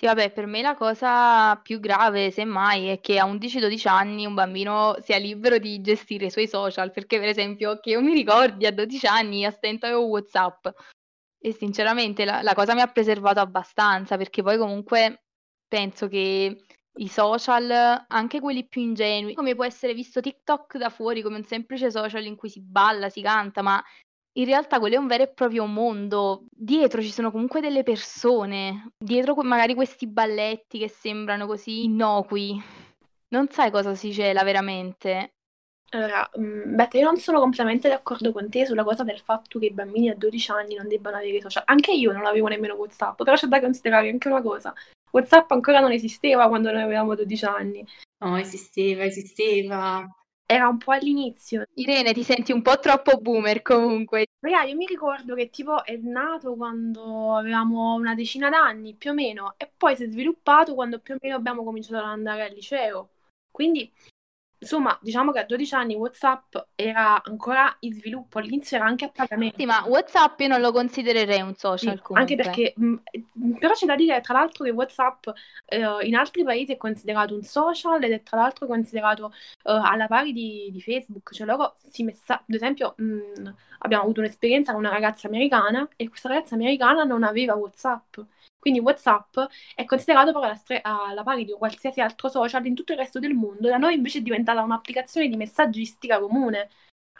Sì, 0.00 0.06
vabbè, 0.06 0.30
per 0.30 0.46
me 0.46 0.62
la 0.62 0.76
cosa 0.76 1.56
più 1.56 1.80
grave, 1.80 2.30
semmai, 2.30 2.86
è 2.86 3.00
che 3.00 3.18
a 3.18 3.24
11-12 3.26 3.88
anni 3.88 4.26
un 4.26 4.34
bambino 4.34 4.94
sia 5.00 5.16
libero 5.18 5.58
di 5.58 5.80
gestire 5.80 6.26
i 6.26 6.30
suoi 6.30 6.46
social, 6.46 6.92
perché 6.92 7.18
per 7.18 7.26
esempio, 7.28 7.80
che 7.80 7.90
io 7.90 8.00
mi 8.00 8.12
ricordi 8.14 8.64
a 8.64 8.72
12 8.72 9.06
anni 9.08 9.44
a 9.44 9.50
stento 9.50 9.86
avevo 9.86 10.04
WhatsApp. 10.06 10.68
E 11.40 11.52
sinceramente 11.52 12.24
la, 12.24 12.42
la 12.42 12.54
cosa 12.54 12.74
mi 12.74 12.80
ha 12.80 12.86
preservato 12.86 13.40
abbastanza, 13.40 14.16
perché 14.16 14.40
poi 14.40 14.56
comunque 14.56 15.24
penso 15.66 16.06
che 16.06 16.62
i 16.98 17.08
social, 17.08 18.04
anche 18.06 18.40
quelli 18.40 18.68
più 18.68 18.80
ingenui, 18.82 19.34
come 19.34 19.56
può 19.56 19.64
essere 19.64 19.94
visto 19.94 20.20
TikTok 20.20 20.76
da 20.78 20.90
fuori 20.90 21.22
come 21.22 21.38
un 21.38 21.44
semplice 21.44 21.90
social 21.90 22.24
in 22.24 22.36
cui 22.36 22.50
si 22.50 22.60
balla, 22.60 23.08
si 23.08 23.20
canta, 23.20 23.62
ma 23.62 23.82
in 24.32 24.44
realtà 24.44 24.78
quello 24.78 24.96
è 24.96 24.98
un 24.98 25.06
vero 25.06 25.24
e 25.24 25.28
proprio 25.28 25.66
mondo. 25.66 26.44
Dietro 26.50 27.02
ci 27.02 27.10
sono 27.10 27.30
comunque 27.30 27.60
delle 27.60 27.82
persone, 27.82 28.92
dietro 28.96 29.34
magari 29.42 29.74
questi 29.74 30.06
balletti 30.06 30.78
che 30.78 30.88
sembrano 30.88 31.46
così 31.46 31.84
innocui. 31.84 32.60
Non 33.28 33.48
sai 33.48 33.70
cosa 33.70 33.94
si 33.94 34.12
cela 34.12 34.42
veramente. 34.42 35.32
Allora, 35.90 36.28
mh, 36.34 36.74
Betta, 36.74 36.98
io 36.98 37.04
non 37.04 37.16
sono 37.16 37.40
completamente 37.40 37.88
d'accordo 37.88 38.32
con 38.32 38.50
te 38.50 38.66
sulla 38.66 38.84
cosa 38.84 39.04
del 39.04 39.20
fatto 39.20 39.58
che 39.58 39.66
i 39.66 39.72
bambini 39.72 40.10
a 40.10 40.14
12 40.14 40.50
anni 40.50 40.74
non 40.74 40.86
debbano 40.86 41.16
avere 41.16 41.40
social. 41.40 41.62
Anche 41.66 41.92
io 41.92 42.12
non 42.12 42.26
avevo 42.26 42.48
nemmeno 42.48 42.74
WhatsApp, 42.74 43.22
però 43.22 43.36
c'è 43.36 43.46
da 43.46 43.60
considerare 43.60 44.10
anche 44.10 44.28
una 44.28 44.42
cosa. 44.42 44.74
WhatsApp 45.10 45.50
ancora 45.50 45.80
non 45.80 45.92
esisteva 45.92 46.48
quando 46.48 46.70
noi 46.70 46.82
avevamo 46.82 47.14
12 47.14 47.44
anni. 47.46 47.86
No, 48.18 48.36
esisteva, 48.36 49.04
esisteva. 49.04 50.06
Era 50.50 50.66
un 50.66 50.78
po' 50.78 50.92
all'inizio. 50.92 51.64
Irene, 51.74 52.14
ti 52.14 52.22
senti 52.22 52.52
un 52.52 52.62
po' 52.62 52.78
troppo 52.78 53.18
boomer 53.18 53.60
comunque. 53.60 54.28
Raga, 54.40 54.62
io 54.62 54.76
mi 54.76 54.86
ricordo 54.86 55.34
che 55.34 55.50
tipo 55.50 55.84
è 55.84 55.94
nato 55.96 56.54
quando 56.54 57.36
avevamo 57.36 57.92
una 57.92 58.14
decina 58.14 58.48
d'anni, 58.48 58.94
più 58.94 59.10
o 59.10 59.14
meno, 59.14 59.54
e 59.58 59.70
poi 59.76 59.94
si 59.94 60.04
è 60.04 60.08
sviluppato 60.08 60.74
quando 60.74 61.00
più 61.00 61.14
o 61.14 61.18
meno 61.20 61.36
abbiamo 61.36 61.62
cominciato 61.64 61.98
ad 61.98 62.04
andare 62.04 62.44
al 62.44 62.54
liceo. 62.54 63.10
Quindi 63.50 63.92
Insomma, 64.60 64.98
diciamo 65.00 65.30
che 65.30 65.38
a 65.38 65.44
12 65.44 65.74
anni 65.74 65.94
WhatsApp 65.94 66.56
era 66.74 67.22
ancora 67.22 67.76
in 67.80 67.94
sviluppo, 67.94 68.38
all'inizio 68.38 68.76
era 68.76 68.86
anche 68.86 69.04
a 69.04 69.10
pagamento. 69.14 69.56
Sì, 69.56 69.66
ma 69.66 69.84
WhatsApp 69.86 70.40
io 70.40 70.48
non 70.48 70.60
lo 70.60 70.72
considererei 70.72 71.40
un 71.40 71.54
social 71.54 72.00
sì, 72.04 72.12
Anche 72.14 72.34
perché, 72.34 72.74
mh, 72.76 72.94
però 73.58 73.74
c'è 73.74 73.86
da 73.86 73.94
dire 73.94 74.20
tra 74.20 74.34
l'altro 74.34 74.64
che 74.64 74.70
WhatsApp 74.70 75.28
eh, 75.66 75.86
in 76.02 76.16
altri 76.16 76.42
paesi 76.42 76.72
è 76.72 76.76
considerato 76.76 77.34
un 77.34 77.42
social 77.42 78.02
ed 78.02 78.10
è 78.10 78.22
tra 78.24 78.38
l'altro 78.38 78.66
considerato 78.66 79.32
eh, 79.62 79.72
alla 79.72 80.08
pari 80.08 80.32
di, 80.32 80.68
di, 80.72 80.80
Facebook. 80.80 81.32
Cioè 81.32 81.46
loro 81.46 81.76
si 81.88 82.02
messa, 82.02 82.34
ad 82.34 82.54
esempio, 82.54 82.94
mh, 82.96 83.54
abbiamo 83.78 84.02
avuto 84.02 84.20
un'esperienza 84.20 84.72
con 84.72 84.80
una 84.80 84.90
ragazza 84.90 85.28
americana 85.28 85.88
e 85.94 86.08
questa 86.08 86.30
ragazza 86.30 86.56
americana 86.56 87.04
non 87.04 87.22
aveva 87.22 87.54
WhatsApp. 87.54 88.18
Quindi 88.58 88.80
WhatsApp 88.80 89.38
è 89.74 89.84
considerato 89.84 90.30
proprio 90.30 90.50
alla, 90.50 90.60
stre- 90.60 90.80
alla 90.82 91.22
pari 91.22 91.44
di 91.44 91.52
qualsiasi 91.52 92.00
altro 92.00 92.28
social 92.28 92.66
in 92.66 92.74
tutto 92.74 92.92
il 92.92 92.98
resto 92.98 93.18
del 93.18 93.34
mondo. 93.34 93.68
Da 93.68 93.76
noi 93.76 93.94
invece 93.94 94.18
è 94.18 94.22
diventata 94.22 94.62
un'applicazione 94.62 95.28
di 95.28 95.36
messaggistica 95.36 96.18
comune. 96.18 96.68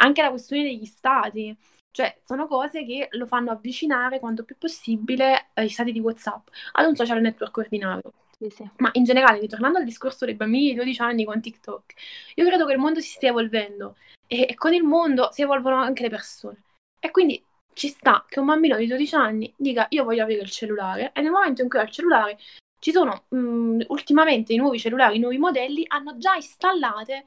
Anche 0.01 0.23
la 0.23 0.31
questione 0.31 0.65
degli 0.65 0.85
stati. 0.85 1.57
Cioè, 1.91 2.21
sono 2.25 2.47
cose 2.47 2.85
che 2.85 3.09
lo 3.13 3.27
fanno 3.27 3.51
avvicinare 3.51 4.21
quanto 4.21 4.45
più 4.45 4.57
possibile 4.59 5.51
eh, 5.55 5.65
i 5.65 5.69
stati 5.69 5.91
di 5.91 6.01
WhatsApp 6.01 6.49
ad 6.73 6.87
un 6.87 6.95
social 6.95 7.21
network 7.21 7.57
ordinario. 7.57 8.13
Sì, 8.39 8.51
sì. 8.51 8.71
Ma 8.77 8.91
in 8.93 9.03
generale, 9.03 9.41
ritornando 9.41 9.79
al 9.79 9.85
discorso 9.85 10.25
dei 10.25 10.35
bambini 10.35 10.69
di 10.69 10.75
12 10.75 11.01
anni 11.01 11.25
con 11.25 11.41
TikTok, 11.41 11.95
io 12.37 12.47
credo 12.47 12.67
che 12.67 12.73
il 12.73 12.79
mondo 12.79 13.01
si 13.01 13.09
stia 13.09 13.31
evolvendo 13.31 13.97
e, 14.29 14.47
e 14.49 14.55
con 14.55 14.75
il 14.75 14.85
mondo 14.85 15.31
si 15.33 15.43
evolvono 15.43 15.77
anche 15.77 16.03
le 16.03 16.11
persone. 16.11 16.63
E 17.01 17.11
quindi 17.11 17.45
ci 17.79 17.89
sta 17.89 18.25
che 18.29 18.41
un 18.41 18.47
bambino 18.47 18.77
di 18.77 18.89
12 18.89 19.15
anni 19.15 19.55
dica 19.57 19.87
io 19.91 20.03
voglio 20.03 20.25
avere 20.25 20.43
il 20.43 20.51
cellulare 20.51 21.13
e 21.15 21.21
nel 21.23 21.31
momento 21.31 21.63
in 21.63 21.69
cui 21.69 21.79
ha 21.79 21.83
il 21.83 21.91
cellulare 21.91 22.37
ci 22.81 22.91
sono 22.91 23.27
mh, 23.29 23.39
mm, 23.39 23.81
ultimamente 23.89 24.53
i 24.53 24.57
nuovi 24.57 24.81
cellulari, 24.81 25.17
i 25.17 25.21
nuovi 25.21 25.39
modelli 25.39 25.85
hanno 25.87 26.19
già 26.19 26.35
installate 26.35 27.25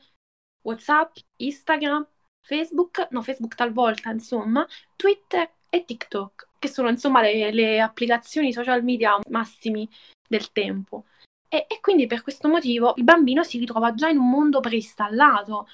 WhatsApp, 0.63 1.15
Instagram, 1.37 2.05
Facebook, 2.41 3.07
no 3.11 3.21
Facebook 3.21 3.55
talvolta 3.55 4.11
insomma, 4.11 4.67
Twitter 4.95 5.49
e 5.69 5.85
TikTok, 5.85 6.49
che 6.59 6.67
sono 6.67 6.89
insomma 6.89 7.21
le, 7.21 7.51
le 7.51 7.79
applicazioni 7.79 8.51
social 8.51 8.83
media 8.83 9.17
massimi 9.29 9.89
del 10.27 10.51
tempo. 10.51 11.05
E, 11.47 11.65
e, 11.67 11.79
quindi 11.79 12.07
per 12.07 12.21
questo 12.23 12.49
motivo 12.49 12.93
il 12.97 13.03
bambino 13.05 13.43
si 13.43 13.57
ritrova 13.57 13.93
già 13.93 14.09
in 14.09 14.17
un 14.17 14.29
mondo 14.29 14.59
preinstallato. 14.59 15.67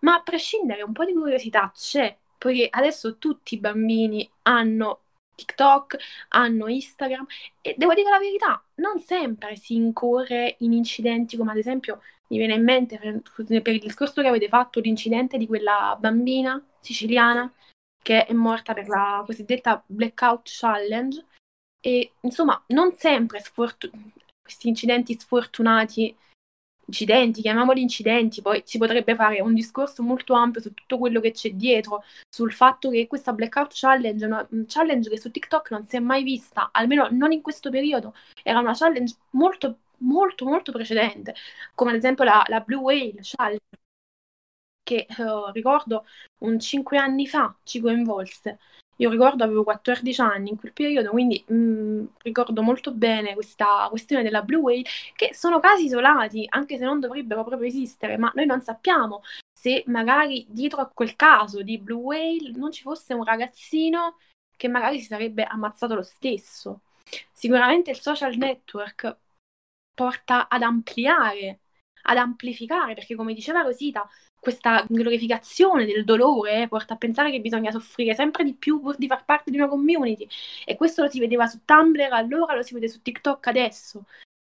Ma 0.00 0.14
a 0.14 0.22
prescindere 0.22 0.82
un 0.82 0.92
po' 0.92 1.04
di 1.04 1.12
curiosità 1.12 1.70
c'è, 1.74 2.18
poiché 2.42 2.66
adesso 2.68 3.18
tutti 3.18 3.54
i 3.54 3.60
bambini 3.60 4.28
hanno 4.42 5.02
TikTok, 5.36 5.96
hanno 6.30 6.66
Instagram 6.66 7.24
e 7.60 7.76
devo 7.78 7.94
dire 7.94 8.10
la 8.10 8.18
verità, 8.18 8.60
non 8.76 8.98
sempre 8.98 9.54
si 9.54 9.76
incorre 9.76 10.56
in 10.58 10.72
incidenti 10.72 11.36
come 11.36 11.52
ad 11.52 11.58
esempio 11.58 12.02
mi 12.28 12.38
viene 12.38 12.54
in 12.54 12.64
mente 12.64 12.98
per, 12.98 13.74
il 13.74 13.80
discorso 13.80 14.22
che 14.22 14.26
avete 14.26 14.48
fatto 14.48 14.80
l'incidente 14.80 15.38
di 15.38 15.46
quella 15.46 15.96
bambina 16.00 16.60
siciliana 16.80 17.48
che 18.02 18.26
è 18.26 18.32
morta 18.32 18.74
per 18.74 18.88
la 18.88 19.22
cosiddetta 19.24 19.80
blackout 19.86 20.40
challenge. 20.44 21.24
E 21.80 22.14
insomma 22.22 22.60
non 22.68 22.96
sempre 22.96 23.38
sfortu- 23.38 23.92
questi 24.42 24.68
incidenti 24.68 25.16
sfortunati 25.16 26.16
incidenti, 26.86 27.40
chiamiamoli 27.42 27.80
incidenti, 27.80 28.42
poi 28.42 28.62
si 28.64 28.78
potrebbe 28.78 29.14
fare 29.14 29.40
un 29.40 29.54
discorso 29.54 30.02
molto 30.02 30.34
ampio 30.34 30.60
su 30.60 30.74
tutto 30.74 30.98
quello 30.98 31.20
che 31.20 31.32
c'è 31.32 31.50
dietro, 31.52 32.04
sul 32.28 32.52
fatto 32.52 32.90
che 32.90 33.06
questa 33.06 33.32
Blackout 33.32 33.72
Challenge 33.74 34.24
una 34.24 34.48
challenge 34.66 35.08
che 35.10 35.20
su 35.20 35.30
TikTok 35.30 35.70
non 35.70 35.86
si 35.86 35.96
è 35.96 36.00
mai 36.00 36.22
vista, 36.22 36.70
almeno 36.72 37.08
non 37.10 37.32
in 37.32 37.42
questo 37.42 37.70
periodo, 37.70 38.14
era 38.42 38.58
una 38.58 38.74
challenge 38.74 39.16
molto, 39.30 39.78
molto, 39.98 40.44
molto 40.44 40.72
precedente, 40.72 41.34
come 41.74 41.90
ad 41.92 41.96
esempio 41.96 42.24
la, 42.24 42.44
la 42.48 42.60
Blue 42.60 42.80
Whale 42.80 43.14
Challenge, 43.20 43.60
che 44.82 45.06
uh, 45.18 45.50
ricordo 45.52 46.04
un 46.40 46.58
5 46.58 46.98
anni 46.98 47.26
fa 47.26 47.54
ci 47.62 47.80
coinvolse 47.80 48.58
io 49.02 49.10
ricordo 49.10 49.42
avevo 49.42 49.64
14 49.64 50.20
anni 50.20 50.50
in 50.50 50.56
quel 50.56 50.72
periodo, 50.72 51.10
quindi 51.10 51.42
mh, 51.46 51.54
mm, 51.54 52.04
ricordo 52.18 52.62
molto 52.62 52.92
bene 52.92 53.34
questa 53.34 53.88
questione 53.90 54.22
della 54.22 54.42
Blue 54.42 54.60
Whale, 54.60 54.84
che 55.16 55.34
sono 55.34 55.58
casi 55.58 55.86
isolati, 55.86 56.46
anche 56.48 56.78
se 56.78 56.84
non 56.84 57.00
dovrebbero 57.00 57.44
proprio 57.44 57.68
esistere, 57.68 58.16
ma 58.16 58.30
noi 58.34 58.46
non 58.46 58.60
sappiamo 58.60 59.22
se 59.52 59.82
magari 59.86 60.46
dietro 60.48 60.80
a 60.80 60.90
quel 60.92 61.16
caso 61.16 61.62
di 61.62 61.78
Blue 61.78 62.00
Whale 62.00 62.52
non 62.54 62.70
ci 62.70 62.82
fosse 62.82 63.12
un 63.14 63.24
ragazzino 63.24 64.18
che 64.56 64.68
magari 64.68 65.00
si 65.00 65.06
sarebbe 65.06 65.42
ammazzato 65.44 65.94
lo 65.94 66.02
stesso. 66.02 66.82
Sicuramente 67.32 67.90
il 67.90 68.00
social 68.00 68.36
network 68.36 69.16
porta 69.94 70.48
ad 70.48 70.62
ampliare, 70.62 71.61
ad 72.02 72.16
amplificare, 72.16 72.94
perché 72.94 73.14
come 73.14 73.34
diceva 73.34 73.62
Rosita, 73.62 74.08
questa 74.42 74.84
glorificazione 74.88 75.84
del 75.84 76.04
dolore 76.04 76.66
porta 76.66 76.94
a 76.94 76.96
pensare 76.96 77.30
che 77.30 77.40
bisogna 77.40 77.70
soffrire 77.70 78.14
sempre 78.14 78.42
di 78.42 78.54
più 78.54 78.80
pur 78.80 78.96
di 78.96 79.06
far 79.06 79.24
parte 79.24 79.52
di 79.52 79.56
una 79.56 79.68
community. 79.68 80.26
E 80.64 80.74
questo 80.74 81.02
lo 81.02 81.08
si 81.08 81.20
vedeva 81.20 81.46
su 81.46 81.60
Tumblr 81.64 82.12
allora, 82.12 82.56
lo 82.56 82.62
si 82.62 82.74
vede 82.74 82.88
su 82.88 83.02
TikTok 83.02 83.46
adesso. 83.46 84.04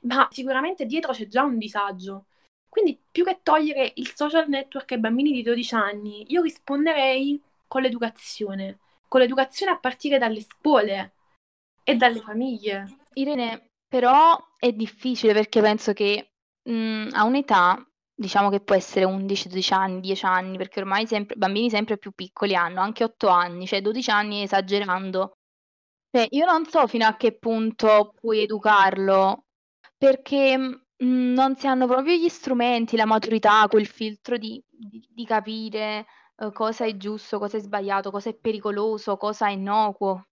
Ma 0.02 0.28
sicuramente 0.30 0.87
dietro 0.87 1.12
c'è 1.12 1.26
già 1.26 1.42
un 1.42 1.59
disagio. 1.59 2.26
Quindi 2.69 2.97
più 3.11 3.25
che 3.25 3.40
togliere 3.42 3.90
il 3.97 4.12
social 4.14 4.49
network 4.49 4.92
ai 4.92 4.99
bambini 4.99 5.33
di 5.33 5.42
12 5.42 5.75
anni, 5.75 6.25
io 6.28 6.42
risponderei 6.42 7.42
con 7.66 7.83
l'educazione. 7.83 8.78
Con 9.09 9.21
l'educazione 9.21 9.73
a 9.73 9.78
partire 9.78 10.19
dalle 10.19 10.40
scuole 10.40 11.14
e 11.83 11.97
dalle 11.97 12.21
famiglie. 12.21 12.99
Irene, 13.14 13.66
però 13.88 14.38
è 14.57 14.71
difficile 14.73 15.33
perché 15.33 15.61
penso 15.61 15.92
che 15.92 16.29
mh, 16.62 17.09
a 17.12 17.25
un'età 17.25 17.85
diciamo 18.21 18.50
che 18.50 18.61
può 18.61 18.75
essere 18.75 19.07
11, 19.07 19.49
12 19.49 19.73
anni, 19.73 20.00
10 20.00 20.26
anni, 20.26 20.57
perché 20.59 20.81
ormai 20.81 21.07
sempre, 21.07 21.37
bambini 21.37 21.71
sempre 21.71 21.97
più 21.97 22.12
piccoli 22.12 22.55
hanno 22.55 22.83
anche 22.83 23.02
8 23.05 23.29
anni, 23.29 23.67
cioè 23.67 23.81
12 23.81 24.11
anni 24.11 24.43
esagerando. 24.43 25.38
Cioè, 26.11 26.26
io 26.31 26.45
non 26.45 26.67
so 26.67 26.87
fino 26.87 27.07
a 27.07 27.17
che 27.17 27.38
punto 27.38 28.12
puoi 28.21 28.43
educarlo, 28.43 29.45
perché 29.97 30.57
mh, 30.57 30.83
mm, 31.05 31.33
non 31.33 31.57
si 31.57 31.67
hanno 31.67 31.87
proprio 31.87 32.14
gli 32.17 32.29
strumenti, 32.29 32.97
la 32.97 33.07
maturità, 33.07 33.67
quel 33.69 33.87
filtro 33.87 34.37
di, 34.37 34.62
di, 34.69 35.07
di 35.11 35.25
capire 35.25 36.07
uh, 36.37 36.52
cosa 36.52 36.85
è 36.85 36.97
giusto, 36.97 37.38
cosa 37.38 37.57
è 37.57 37.61
sbagliato, 37.61 38.11
cosa 38.11 38.31
è 38.31 38.35
pericoloso, 38.37 39.17
cosa 39.17 39.47
è 39.49 39.52
innocuo. 39.52 40.26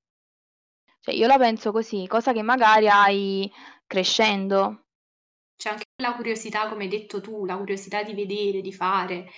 Cioè, 1.01 1.15
io 1.15 1.27
la 1.27 1.39
penso 1.39 1.73
così, 1.73 2.07
cosa 2.07 2.33
che 2.33 2.43
magari 2.43 2.89
hai 2.89 3.51
crescendo. 3.87 4.88
C'è 5.59 5.71
anche 5.71 5.87
la 6.01 6.15
curiosità, 6.15 6.69
come 6.69 6.85
hai 6.85 6.89
detto 6.89 7.21
tu, 7.21 7.45
la 7.45 7.57
curiosità 7.57 8.05
di 8.05 8.15
vedere, 8.15 8.61
di 8.61 8.73
fare. 8.73 9.29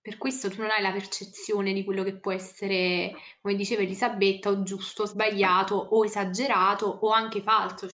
Per 0.00 0.16
questo 0.16 0.48
tu 0.48 0.62
non 0.62 0.70
hai 0.70 0.80
la 0.80 0.90
percezione 0.90 1.74
di 1.74 1.84
quello 1.84 2.02
che 2.02 2.14
può 2.14 2.32
essere, 2.32 3.12
come 3.42 3.54
diceva 3.54 3.82
Elisabetta, 3.82 4.48
o 4.48 4.62
giusto, 4.62 5.02
o 5.02 5.06
sbagliato, 5.06 5.74
o 5.74 6.02
esagerato, 6.02 6.86
o 6.86 7.10
anche 7.10 7.42
falso. 7.42 7.88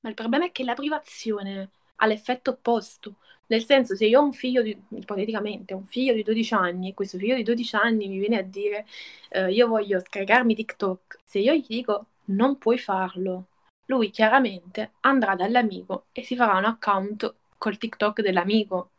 Ma 0.00 0.08
il 0.08 0.14
problema 0.14 0.46
è 0.46 0.50
che 0.50 0.64
la 0.64 0.72
privazione 0.72 1.70
ha 1.96 2.06
l'effetto 2.06 2.52
opposto. 2.52 3.16
Nel 3.48 3.66
senso, 3.66 3.94
se 3.94 4.06
io 4.06 4.20
ho 4.20 4.24
un 4.24 4.32
figlio, 4.32 4.62
di, 4.62 4.74
ipoteticamente, 4.88 5.74
un 5.74 5.84
figlio 5.84 6.14
di 6.14 6.22
12 6.22 6.54
anni, 6.54 6.88
e 6.88 6.94
questo 6.94 7.18
figlio 7.18 7.34
di 7.34 7.42
12 7.42 7.76
anni 7.76 8.08
mi 8.08 8.18
viene 8.18 8.38
a 8.38 8.42
dire 8.42 8.86
eh, 9.28 9.52
io 9.52 9.68
voglio 9.68 10.00
scaricarmi 10.00 10.54
TikTok, 10.54 11.18
se 11.22 11.38
io 11.40 11.52
gli 11.52 11.66
dico 11.66 12.06
non 12.26 12.56
puoi 12.56 12.78
farlo, 12.78 13.48
lui 13.86 14.10
chiaramente 14.10 14.92
andrà 15.00 15.34
dall'amico 15.34 16.06
e 16.12 16.22
si 16.22 16.36
farà 16.36 16.56
un 16.56 16.64
account 16.64 17.34
col 17.58 17.78
TikTok 17.78 18.20
dell'amico. 18.20 18.90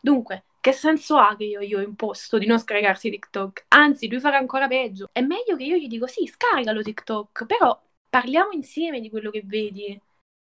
Dunque, 0.00 0.44
che 0.60 0.72
senso 0.72 1.16
ha 1.18 1.36
che 1.36 1.44
io 1.44 1.60
gli 1.62 1.74
ho 1.74 1.80
imposto 1.80 2.38
di 2.38 2.46
non 2.46 2.58
scaricarsi 2.58 3.10
TikTok? 3.10 3.64
Anzi, 3.68 4.08
lui 4.08 4.20
farà 4.20 4.38
ancora 4.38 4.68
peggio. 4.68 5.08
È 5.12 5.20
meglio 5.20 5.56
che 5.56 5.64
io 5.64 5.76
gli 5.76 5.88
dico 5.88 6.06
sì, 6.06 6.26
scaricalo 6.26 6.82
TikTok, 6.82 7.46
però 7.46 7.80
parliamo 8.08 8.52
insieme 8.52 9.00
di 9.00 9.10
quello 9.10 9.30
che 9.30 9.42
vedi. 9.44 10.00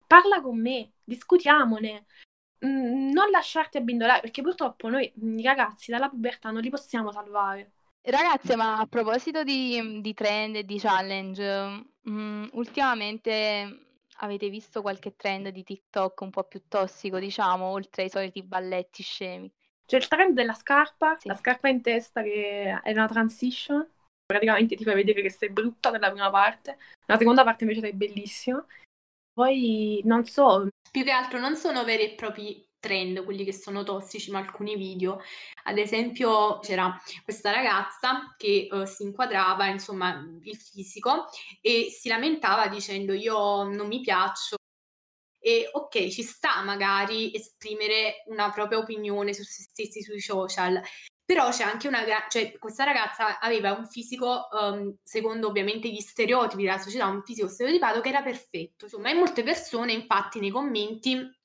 Parla 0.06 0.40
con 0.40 0.60
me, 0.60 0.90
discutiamone. 1.04 2.06
mm, 2.64 3.10
non 3.10 3.30
lasciarti 3.30 3.78
abbindolare, 3.78 4.20
perché 4.20 4.42
purtroppo 4.42 4.88
noi 4.88 5.10
i 5.14 5.42
ragazzi 5.42 5.90
dalla 5.90 6.08
pubertà 6.08 6.50
non 6.50 6.62
li 6.62 6.70
possiamo 6.70 7.12
salvare. 7.12 7.70
Ragazze, 8.02 8.56
ma 8.56 8.78
a 8.78 8.86
proposito 8.86 9.44
di, 9.44 10.00
di 10.00 10.14
trend 10.14 10.56
e 10.56 10.64
di 10.64 10.78
challenge, 10.78 11.84
mm, 12.08 12.44
ultimamente 12.52 13.86
avete 14.20 14.48
visto 14.48 14.80
qualche 14.80 15.16
trend 15.16 15.48
di 15.48 15.62
TikTok 15.62 16.20
un 16.22 16.30
po' 16.30 16.44
più 16.44 16.62
tossico, 16.66 17.18
diciamo, 17.18 17.66
oltre 17.66 18.04
ai 18.04 18.10
soliti 18.10 18.42
balletti 18.42 19.02
scemi? 19.02 19.52
C'è 19.84 19.96
il 19.96 20.08
trend 20.08 20.34
della 20.34 20.54
scarpa, 20.54 21.16
sì. 21.18 21.28
la 21.28 21.36
scarpa 21.36 21.68
in 21.68 21.82
testa 21.82 22.22
che 22.22 22.80
è 22.82 22.92
una 22.92 23.08
transition, 23.08 23.86
praticamente 24.24 24.76
ti 24.76 24.84
fai 24.84 24.94
vedere 24.94 25.20
che 25.20 25.30
sei 25.30 25.50
brutta 25.50 25.90
nella 25.90 26.10
prima 26.10 26.30
parte, 26.30 26.78
nella 27.06 27.18
seconda 27.18 27.44
parte 27.44 27.64
invece 27.64 27.80
sei 27.80 27.92
bellissima. 27.92 28.64
Poi 29.32 30.00
non 30.04 30.24
so. 30.24 30.68
Più 30.90 31.04
che 31.04 31.10
altro 31.10 31.38
non 31.38 31.56
sono 31.56 31.84
veri 31.84 32.04
e 32.04 32.14
propri 32.14 32.64
trend, 32.80 33.22
quelli 33.24 33.44
che 33.44 33.52
sono 33.52 33.84
tossici, 33.84 34.30
ma 34.30 34.38
alcuni 34.38 34.76
video. 34.76 35.20
Ad 35.64 35.78
esempio, 35.78 36.58
c'era 36.60 36.98
questa 37.22 37.52
ragazza 37.52 38.34
che 38.36 38.68
uh, 38.70 38.84
si 38.84 39.04
inquadrava, 39.04 39.66
insomma, 39.66 40.26
il 40.42 40.56
fisico 40.56 41.26
e 41.60 41.88
si 41.90 42.08
lamentava 42.08 42.66
dicendo 42.68 43.12
io 43.12 43.64
non 43.64 43.86
mi 43.86 44.00
piaccio. 44.00 44.56
E 45.42 45.70
ok, 45.72 46.08
ci 46.08 46.22
sta 46.22 46.62
magari 46.62 47.34
esprimere 47.34 48.24
una 48.26 48.50
propria 48.50 48.78
opinione 48.78 49.32
su 49.32 49.42
se 49.42 49.62
stessi 49.62 50.02
sui 50.02 50.20
social, 50.20 50.82
però 51.30 51.48
c'è 51.50 51.62
anche 51.62 51.86
una 51.86 52.04
cioè 52.28 52.58
questa 52.58 52.82
ragazza 52.82 53.38
aveva 53.38 53.70
un 53.70 53.86
fisico 53.86 54.48
um, 54.50 54.96
secondo 55.00 55.46
ovviamente 55.46 55.88
gli 55.88 56.00
stereotipi 56.00 56.64
della 56.64 56.78
società 56.78 57.06
un 57.06 57.22
fisico 57.22 57.46
stereotipato 57.46 58.00
che 58.00 58.08
era 58.08 58.20
perfetto 58.20 58.86
insomma 58.86 59.10
e 59.10 59.14
molte 59.14 59.44
persone 59.44 59.92
infatti 59.92 60.40
nei 60.40 60.50
commenti 60.50 61.39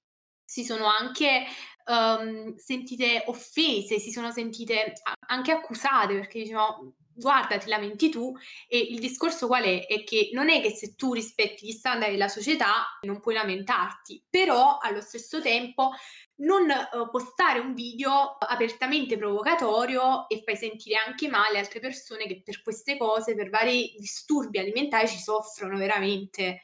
si 0.45 0.63
sono 0.63 0.85
anche 0.85 1.45
um, 1.85 2.55
sentite 2.55 3.23
offese, 3.27 3.99
si 3.99 4.11
sono 4.11 4.31
sentite 4.31 4.93
anche 5.27 5.51
accusate 5.51 6.13
perché 6.13 6.39
dicevano 6.39 6.93
guarda 7.15 7.57
ti 7.57 7.69
lamenti 7.69 8.09
tu 8.09 8.33
e 8.67 8.77
il 8.77 8.99
discorso 8.99 9.47
qual 9.47 9.63
è? 9.63 9.87
È 9.87 10.03
che 10.03 10.29
non 10.33 10.49
è 10.49 10.61
che 10.61 10.71
se 10.71 10.95
tu 10.95 11.13
rispetti 11.13 11.65
gli 11.65 11.71
standard 11.71 12.11
della 12.11 12.27
società 12.27 12.99
non 13.01 13.21
puoi 13.21 13.35
lamentarti, 13.35 14.23
però 14.29 14.77
allo 14.79 15.01
stesso 15.01 15.41
tempo 15.41 15.91
non 16.37 16.67
uh, 16.69 17.09
postare 17.09 17.59
un 17.59 17.73
video 17.73 18.35
apertamente 18.37 19.17
provocatorio 19.17 20.27
e 20.27 20.43
fai 20.43 20.57
sentire 20.57 20.97
anche 20.97 21.29
male 21.29 21.59
altre 21.59 21.79
persone 21.79 22.27
che 22.27 22.41
per 22.43 22.61
queste 22.61 22.97
cose, 22.97 23.35
per 23.35 23.49
vari 23.49 23.95
disturbi 23.97 24.59
alimentari 24.59 25.07
ci 25.07 25.17
soffrono 25.17 25.77
veramente 25.77 26.63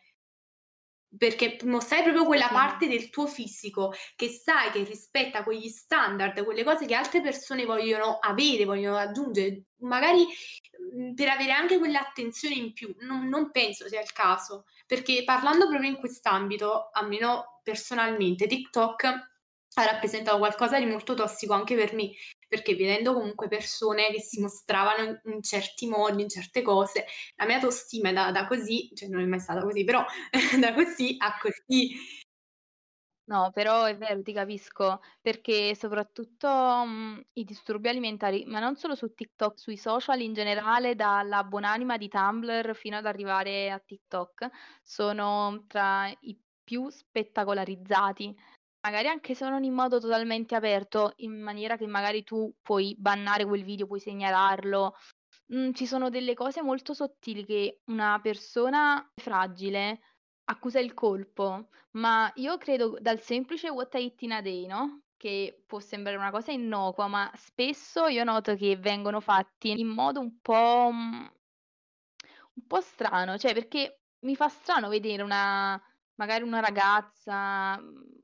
perché 1.17 1.57
mostrai 1.63 2.03
proprio 2.03 2.25
quella 2.25 2.47
sì. 2.47 2.53
parte 2.53 2.87
del 2.87 3.09
tuo 3.09 3.27
fisico 3.27 3.93
che 4.15 4.29
sai 4.29 4.71
che 4.71 4.83
rispetta 4.83 5.43
quegli 5.43 5.67
standard, 5.67 6.43
quelle 6.43 6.63
cose 6.63 6.85
che 6.85 6.95
altre 6.95 7.21
persone 7.21 7.65
vogliono 7.65 8.17
avere, 8.19 8.65
vogliono 8.65 8.95
raggiungere, 8.97 9.63
magari 9.79 10.25
mhmm, 10.93 11.13
per 11.13 11.29
avere 11.29 11.51
anche 11.51 11.77
quell'attenzione 11.77 12.55
in 12.55 12.73
più. 12.73 12.95
Non, 12.99 13.27
non 13.27 13.51
penso 13.51 13.87
sia 13.87 14.01
il 14.01 14.11
caso, 14.13 14.65
perché 14.85 15.23
parlando 15.25 15.67
proprio 15.67 15.89
in 15.89 15.97
quest'ambito, 15.97 16.89
almeno 16.91 17.59
personalmente, 17.63 18.47
TikTok 18.47 19.03
ha 19.73 19.85
rappresentato 19.85 20.37
qualcosa 20.37 20.79
di 20.79 20.85
molto 20.85 21.13
tossico 21.13 21.53
anche 21.53 21.75
per 21.75 21.93
me, 21.93 22.11
perché 22.51 22.75
vedendo 22.75 23.13
comunque 23.13 23.47
persone 23.47 24.11
che 24.11 24.19
si 24.19 24.41
mostravano 24.41 25.03
in, 25.05 25.33
in 25.35 25.41
certi 25.41 25.87
modi, 25.87 26.23
in 26.23 26.27
certe 26.27 26.61
cose, 26.61 27.05
la 27.37 27.45
mia 27.45 27.55
autostima 27.55 28.11
da, 28.11 28.29
da 28.31 28.45
così, 28.45 28.91
cioè 28.93 29.07
non 29.07 29.21
è 29.21 29.25
mai 29.25 29.39
stata 29.39 29.61
così, 29.61 29.85
però 29.85 30.03
da 30.59 30.73
così 30.73 31.15
a 31.17 31.37
così. 31.39 31.95
No, 33.23 33.51
però 33.53 33.85
è 33.85 33.95
vero, 33.95 34.21
ti 34.21 34.33
capisco, 34.33 34.99
perché 35.21 35.73
soprattutto 35.75 36.49
mh, 36.49 37.27
i 37.33 37.45
disturbi 37.45 37.87
alimentari, 37.87 38.43
ma 38.47 38.59
non 38.59 38.75
solo 38.75 38.95
su 38.95 39.13
TikTok, 39.13 39.57
sui 39.57 39.77
social 39.77 40.19
in 40.19 40.33
generale, 40.33 40.93
dalla 40.95 41.45
buonanima 41.45 41.95
di 41.95 42.09
Tumblr 42.09 42.75
fino 42.75 42.97
ad 42.97 43.05
arrivare 43.05 43.71
a 43.71 43.79
TikTok, 43.79 44.49
sono 44.83 45.63
tra 45.67 46.09
i 46.19 46.37
più 46.61 46.89
spettacolarizzati 46.89 48.35
magari 48.81 49.07
anche 49.07 49.35
se 49.35 49.47
non 49.49 49.63
in 49.63 49.73
modo 49.73 49.99
totalmente 49.99 50.55
aperto, 50.55 51.13
in 51.17 51.41
maniera 51.41 51.77
che 51.77 51.87
magari 51.87 52.23
tu 52.23 52.53
puoi 52.61 52.95
bannare 52.97 53.45
quel 53.45 53.63
video, 53.63 53.87
puoi 53.87 53.99
segnalarlo. 53.99 54.95
Mm, 55.53 55.71
ci 55.73 55.85
sono 55.85 56.09
delle 56.09 56.33
cose 56.33 56.61
molto 56.61 56.93
sottili 56.93 57.45
che 57.45 57.81
una 57.85 58.19
persona 58.21 59.09
fragile 59.15 59.99
accusa 60.45 60.79
il 60.79 60.93
colpo, 60.93 61.69
ma 61.91 62.31
io 62.35 62.57
credo 62.57 62.97
dal 62.99 63.19
semplice 63.21 63.69
what 63.69 63.93
I 63.95 64.03
eat 64.03 64.21
in 64.21 64.31
a 64.33 64.41
day, 64.41 64.65
no? 64.65 65.03
Che 65.17 65.63
può 65.67 65.79
sembrare 65.79 66.17
una 66.17 66.31
cosa 66.31 66.51
innocua, 66.51 67.07
ma 67.07 67.31
spesso 67.35 68.07
io 68.07 68.23
noto 68.23 68.55
che 68.55 68.77
vengono 68.77 69.19
fatti 69.19 69.71
in 69.79 69.87
modo 69.87 70.19
un 70.19 70.39
po', 70.41 70.89
mm, 70.91 71.25
un 72.55 72.67
po' 72.67 72.81
strano, 72.81 73.37
cioè 73.37 73.53
perché 73.53 74.01
mi 74.19 74.35
fa 74.35 74.47
strano 74.49 74.89
vedere 74.89 75.23
una, 75.23 75.81
magari 76.15 76.43
una 76.43 76.59
ragazza 76.59 77.77
mm, 77.79 78.20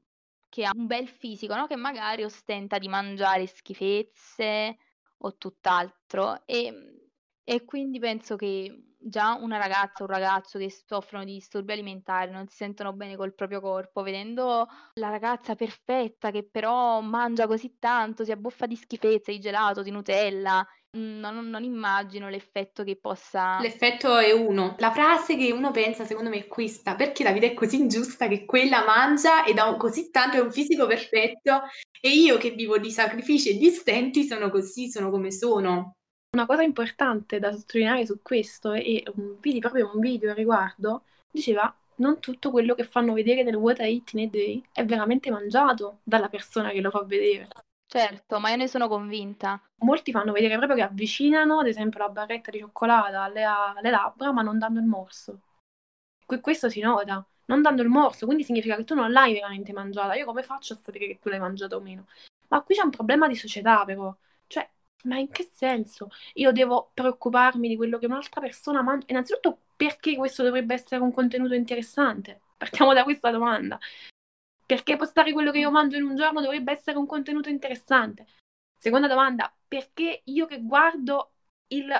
che 0.57 0.65
ha 0.65 0.71
un 0.73 0.87
bel 0.87 1.07
fisico, 1.07 1.55
no? 1.55 1.67
Che 1.67 1.75
magari 1.75 2.23
ostenta 2.23 2.79
di 2.79 2.87
mangiare 2.87 3.45
schifezze 3.45 4.77
o 5.17 5.37
tutt'altro 5.37 6.47
e, 6.47 7.11
e 7.43 7.63
quindi 7.63 7.99
penso 7.99 8.35
che 8.35 8.95
già 8.97 9.35
una 9.35 9.57
ragazza 9.57 10.01
o 10.03 10.07
un 10.07 10.13
ragazzo 10.13 10.57
che 10.57 10.71
soffrono 10.71 11.25
di 11.25 11.33
disturbi 11.33 11.73
alimentari 11.73 12.31
non 12.31 12.47
si 12.47 12.55
sentono 12.55 12.91
bene 12.93 13.15
col 13.15 13.35
proprio 13.35 13.61
corpo, 13.61 14.01
vedendo 14.01 14.67
la 14.93 15.09
ragazza 15.09 15.53
perfetta 15.53 16.31
che 16.31 16.43
però 16.43 17.01
mangia 17.01 17.45
così 17.45 17.77
tanto, 17.77 18.23
si 18.23 18.31
abbuffa 18.31 18.65
di 18.65 18.75
schifezze, 18.75 19.33
di 19.33 19.39
gelato, 19.39 19.83
di 19.83 19.91
Nutella 19.91 20.67
non, 20.91 21.49
non, 21.49 21.63
immagino 21.63 22.29
l'effetto 22.29 22.83
che 22.83 22.95
possa... 22.95 23.59
L'effetto 23.59 24.17
è 24.17 24.31
uno. 24.31 24.75
La 24.79 24.91
frase 24.91 25.35
che 25.35 25.51
uno 25.51 25.71
pensa, 25.71 26.05
secondo 26.05 26.29
me, 26.29 26.37
è 26.37 26.47
questa, 26.47 26.95
perché 26.95 27.23
la 27.23 27.31
vita 27.31 27.45
è 27.45 27.53
così 27.53 27.77
ingiusta 27.77 28.27
che 28.27 28.45
quella 28.45 28.85
mangia 28.85 29.43
ed 29.45 29.57
ha 29.57 29.75
così 29.75 30.09
tanto, 30.09 30.37
è 30.37 30.39
un 30.39 30.51
fisico 30.51 30.87
perfetto 30.87 31.63
e 31.99 32.09
io 32.09 32.37
che 32.37 32.51
vivo 32.51 32.77
di 32.77 32.91
sacrifici 32.91 33.49
e 33.49 33.57
di 33.57 33.69
stenti 33.69 34.23
sono 34.23 34.49
così, 34.49 34.89
sono 34.89 35.09
come 35.09 35.31
sono. 35.31 35.93
Una 36.31 36.45
cosa 36.45 36.63
importante 36.63 37.39
da 37.39 37.51
sottolineare 37.51 38.05
su 38.05 38.19
questo, 38.21 38.73
e 38.73 39.03
vidi 39.39 39.59
proprio 39.59 39.91
un 39.93 39.99
video 39.99 40.31
a 40.31 40.33
riguardo, 40.33 41.03
diceva 41.31 41.73
non 41.97 42.19
tutto 42.19 42.51
quello 42.51 42.75
che 42.75 42.83
fanno 42.83 43.13
vedere 43.13 43.43
nel 43.43 43.55
What 43.55 43.79
I 43.79 43.93
Eat 43.93 44.13
in 44.13 44.27
a 44.27 44.29
Day 44.29 44.63
è 44.71 44.85
veramente 44.85 45.31
mangiato 45.31 45.99
dalla 46.03 46.29
persona 46.29 46.69
che 46.69 46.81
lo 46.81 46.91
fa 46.91 47.03
vedere. 47.03 47.47
Certo, 47.89 48.39
ma 48.39 48.49
io 48.49 48.57
ne 48.57 48.67
sono 48.67 48.87
convinta. 48.89 49.61
Molti 49.77 50.11
fanno 50.11 50.33
vedere 50.33 50.57
proprio 50.57 50.75
che 50.77 50.83
avvicinano, 50.83 51.59
ad 51.59 51.67
esempio, 51.67 51.99
la 51.99 52.09
barretta 52.09 52.51
di 52.51 52.59
cioccolata 52.59 53.21
alle, 53.23 53.43
alle 53.43 53.89
labbra, 53.89 54.31
ma 54.33 54.41
non 54.41 54.57
dando 54.59 54.79
il 54.79 54.85
morso. 54.85 55.39
Que- 56.25 56.41
questo 56.41 56.69
si 56.69 56.81
nota, 56.81 57.25
non 57.45 57.61
dando 57.61 57.81
il 57.83 57.87
morso, 57.89 58.25
quindi 58.25 58.43
significa 58.43 58.75
che 58.75 58.83
tu 58.83 58.93
non 58.93 59.11
l'hai 59.11 59.33
veramente 59.33 59.71
mangiata. 59.73 60.15
Io 60.15 60.25
come 60.25 60.43
faccio 60.43 60.73
a 60.73 60.77
sapere 60.81 61.07
che 61.07 61.19
tu 61.19 61.29
l'hai 61.29 61.39
mangiata 61.39 61.75
o 61.77 61.79
meno? 61.81 62.07
Ma 62.49 62.61
qui 62.61 62.75
c'è 62.75 62.81
un 62.83 62.89
problema 62.89 63.27
di 63.27 63.35
società, 63.35 63.85
però. 63.85 64.13
Cioè, 64.47 64.69
ma 65.03 65.17
in 65.17 65.29
che 65.29 65.49
senso? 65.53 66.09
Io 66.35 66.51
devo 66.51 66.91
preoccuparmi 66.93 67.69
di 67.69 67.77
quello 67.77 67.97
che 67.99 68.05
un'altra 68.07 68.41
persona 68.41 68.81
mangia? 68.81 69.05
Innanzitutto, 69.09 69.59
perché 69.77 70.15
questo 70.17 70.43
dovrebbe 70.43 70.73
essere 70.73 71.01
un 71.01 71.13
contenuto 71.13 71.53
interessante? 71.53 72.41
Partiamo 72.57 72.93
da 72.93 73.03
questa 73.03 73.31
domanda. 73.31 73.79
Perché 74.67 74.97
postare 74.97 75.31
quello 75.31 75.49
che 75.51 75.59
io 75.59 75.71
mangio 75.71 75.97
in 75.97 76.03
un 76.03 76.15
giorno 76.15 76.41
dovrebbe 76.41 76.73
essere 76.73 76.97
un 76.97 77.05
contenuto 77.07 77.49
interessante? 77.49 78.27
Seconda 78.77 79.07
domanda, 79.07 79.51
perché 79.67 80.21
io 80.25 80.45
che 80.45 80.61
guardo 80.61 81.31
il 81.69 81.91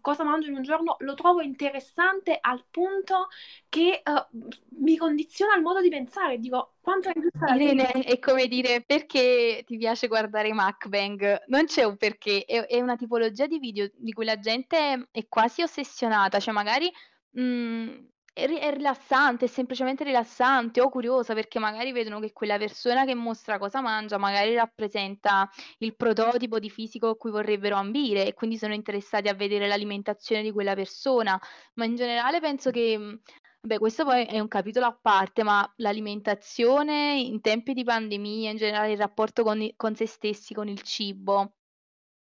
cosa 0.00 0.24
mangio 0.24 0.48
in 0.48 0.56
un 0.56 0.62
giorno 0.62 0.96
lo 1.00 1.14
trovo 1.14 1.42
interessante 1.42 2.38
al 2.40 2.64
punto 2.70 3.28
che 3.68 4.02
uh, 4.04 4.38
mi 4.80 4.96
condiziona 4.96 5.54
il 5.54 5.62
modo 5.62 5.80
di 5.80 5.88
pensare. 5.88 6.38
Dico, 6.38 6.76
quanto 6.80 7.08
è 7.08 7.12
giusta 7.12 7.54
Irene, 7.54 7.90
è 7.90 8.18
come 8.18 8.46
dire 8.46 8.82
perché 8.82 9.62
ti 9.66 9.76
piace 9.76 10.08
guardare 10.08 10.48
i 10.48 10.52
mukbang? 10.52 11.44
Non 11.48 11.66
c'è 11.66 11.84
un 11.84 11.96
perché, 11.96 12.44
è, 12.44 12.66
è, 12.66 12.80
una 12.80 12.96
tipologia 12.96 13.46
di 13.46 13.58
video 13.58 13.88
di 13.94 14.12
cui 14.12 14.24
la 14.24 14.38
gente 14.38 15.08
è 15.10 15.26
quasi 15.28 15.62
ossessionata, 15.62 16.40
cioè 16.40 16.54
magari 16.54 16.90
mh, 17.30 17.42
mm, 17.42 18.04
è, 18.34 18.46
ri- 18.46 18.58
è 18.58 18.72
rilassante, 18.74 19.44
è 19.44 19.48
semplicemente 19.48 20.04
rilassante 20.04 20.80
o 20.80 20.88
curiosa 20.88 21.34
perché 21.34 21.58
magari 21.58 21.92
vedono 21.92 22.18
che 22.20 22.32
quella 22.32 22.56
persona 22.58 23.04
che 23.04 23.14
mostra 23.14 23.58
cosa 23.58 23.80
mangia 23.80 24.16
magari 24.18 24.54
rappresenta 24.54 25.50
il 25.78 25.94
prototipo 25.96 26.58
di 26.58 26.70
fisico 26.70 27.10
a 27.10 27.16
cui 27.16 27.30
vorrebbero 27.30 27.76
ambire 27.76 28.26
e 28.26 28.34
quindi 28.34 28.56
sono 28.56 28.72
interessati 28.74 29.28
a 29.28 29.34
vedere 29.34 29.68
l'alimentazione 29.68 30.42
di 30.42 30.50
quella 30.50 30.74
persona. 30.74 31.38
Ma 31.74 31.84
in 31.84 31.94
generale 31.96 32.40
penso 32.40 32.70
che, 32.70 32.96
mm, 32.98 33.14
beh, 33.60 33.78
questo 33.78 34.04
poi 34.04 34.24
è 34.24 34.40
un 34.40 34.48
capitolo 34.48 34.86
a 34.86 34.98
parte, 35.00 35.42
ma 35.42 35.70
l'alimentazione 35.76 37.18
in 37.20 37.40
tempi 37.40 37.74
di 37.74 37.84
pandemia, 37.84 38.50
in 38.50 38.56
generale 38.56 38.92
il 38.92 38.98
rapporto 38.98 39.42
con, 39.42 39.68
con 39.76 39.94
se 39.94 40.06
stessi, 40.06 40.54
con 40.54 40.68
il 40.68 40.80
cibo, 40.82 41.56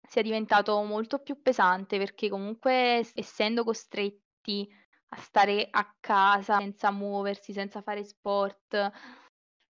sia 0.07 0.21
diventato 0.23 0.81
molto 0.83 1.19
più 1.19 1.41
pesante 1.41 1.97
perché 1.97 2.29
comunque 2.29 3.05
essendo 3.13 3.63
costretti 3.63 4.67
a 5.09 5.17
stare 5.17 5.67
a 5.71 5.95
casa 5.99 6.57
senza 6.59 6.91
muoversi, 6.91 7.53
senza 7.53 7.81
fare 7.81 8.03
sport. 8.03 8.91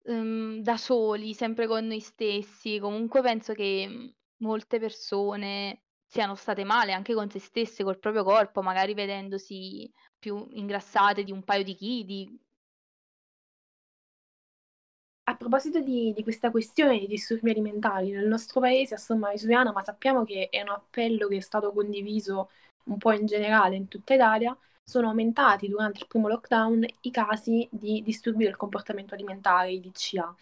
ehm, 0.05 0.63
da 0.63 0.77
soli, 0.77 1.35
sempre 1.35 1.67
con 1.67 1.87
noi 1.87 2.01
stessi. 2.01 2.79
Comunque 2.79 3.21
penso 3.23 3.53
che, 3.55 3.87
mhmm, 3.89 4.15
molte 4.39 4.79
persone 4.81 5.83
siano 6.07 6.35
state 6.35 6.65
male 6.65 6.93
anche 6.93 7.15
con 7.15 7.31
se 7.31 7.39
stesse, 7.41 7.85
col 7.85 7.99
proprio 7.99 8.25
corpo, 8.25 8.63
magari 8.63 8.95
vedendosi 8.95 9.91
più 10.19 10.47
ingrassate 10.51 11.25
di 11.25 11.33
un 11.33 11.45
paio 11.45 11.65
di 11.65 11.75
chili. 11.75 12.41
A 15.25 15.37
proposito 15.37 15.81
di 15.81 16.13
di 16.15 16.23
questa 16.23 16.51
questione 16.51 16.99
di 16.99 17.07
disturbi 17.07 17.51
alimentari, 17.51 18.11
nel 18.11 18.27
nostro 18.27 18.61
paese, 18.61 18.95
a 18.95 18.97
Somma 18.99 19.29
Vesuviana, 19.31 19.73
ma 19.73 19.83
sappiamo 19.83 20.25
che 20.25 20.49
è 20.51 20.63
un 20.63 20.71
appello 20.71 21.29
che 21.29 21.37
è 21.37 21.41
stato 21.41 21.71
condiviso 21.73 22.51
un 22.85 22.97
po' 22.99 23.13
in 23.13 23.27
generale 23.27 23.77
in 23.77 23.89
tutta 23.89 24.15
Italia, 24.15 24.57
sono 24.89 25.09
aumentati 25.09 25.69
durante 25.69 26.01
il 26.01 26.07
primo 26.07 26.29
lockdown 26.29 26.83
i 27.03 27.11
casi 27.11 27.69
di 27.71 28.03
disturbi 28.03 28.45
del 28.45 28.57
comportamento 28.57 29.13
alimentare, 29.15 29.73
i 29.73 29.81
DCA. 29.81 30.35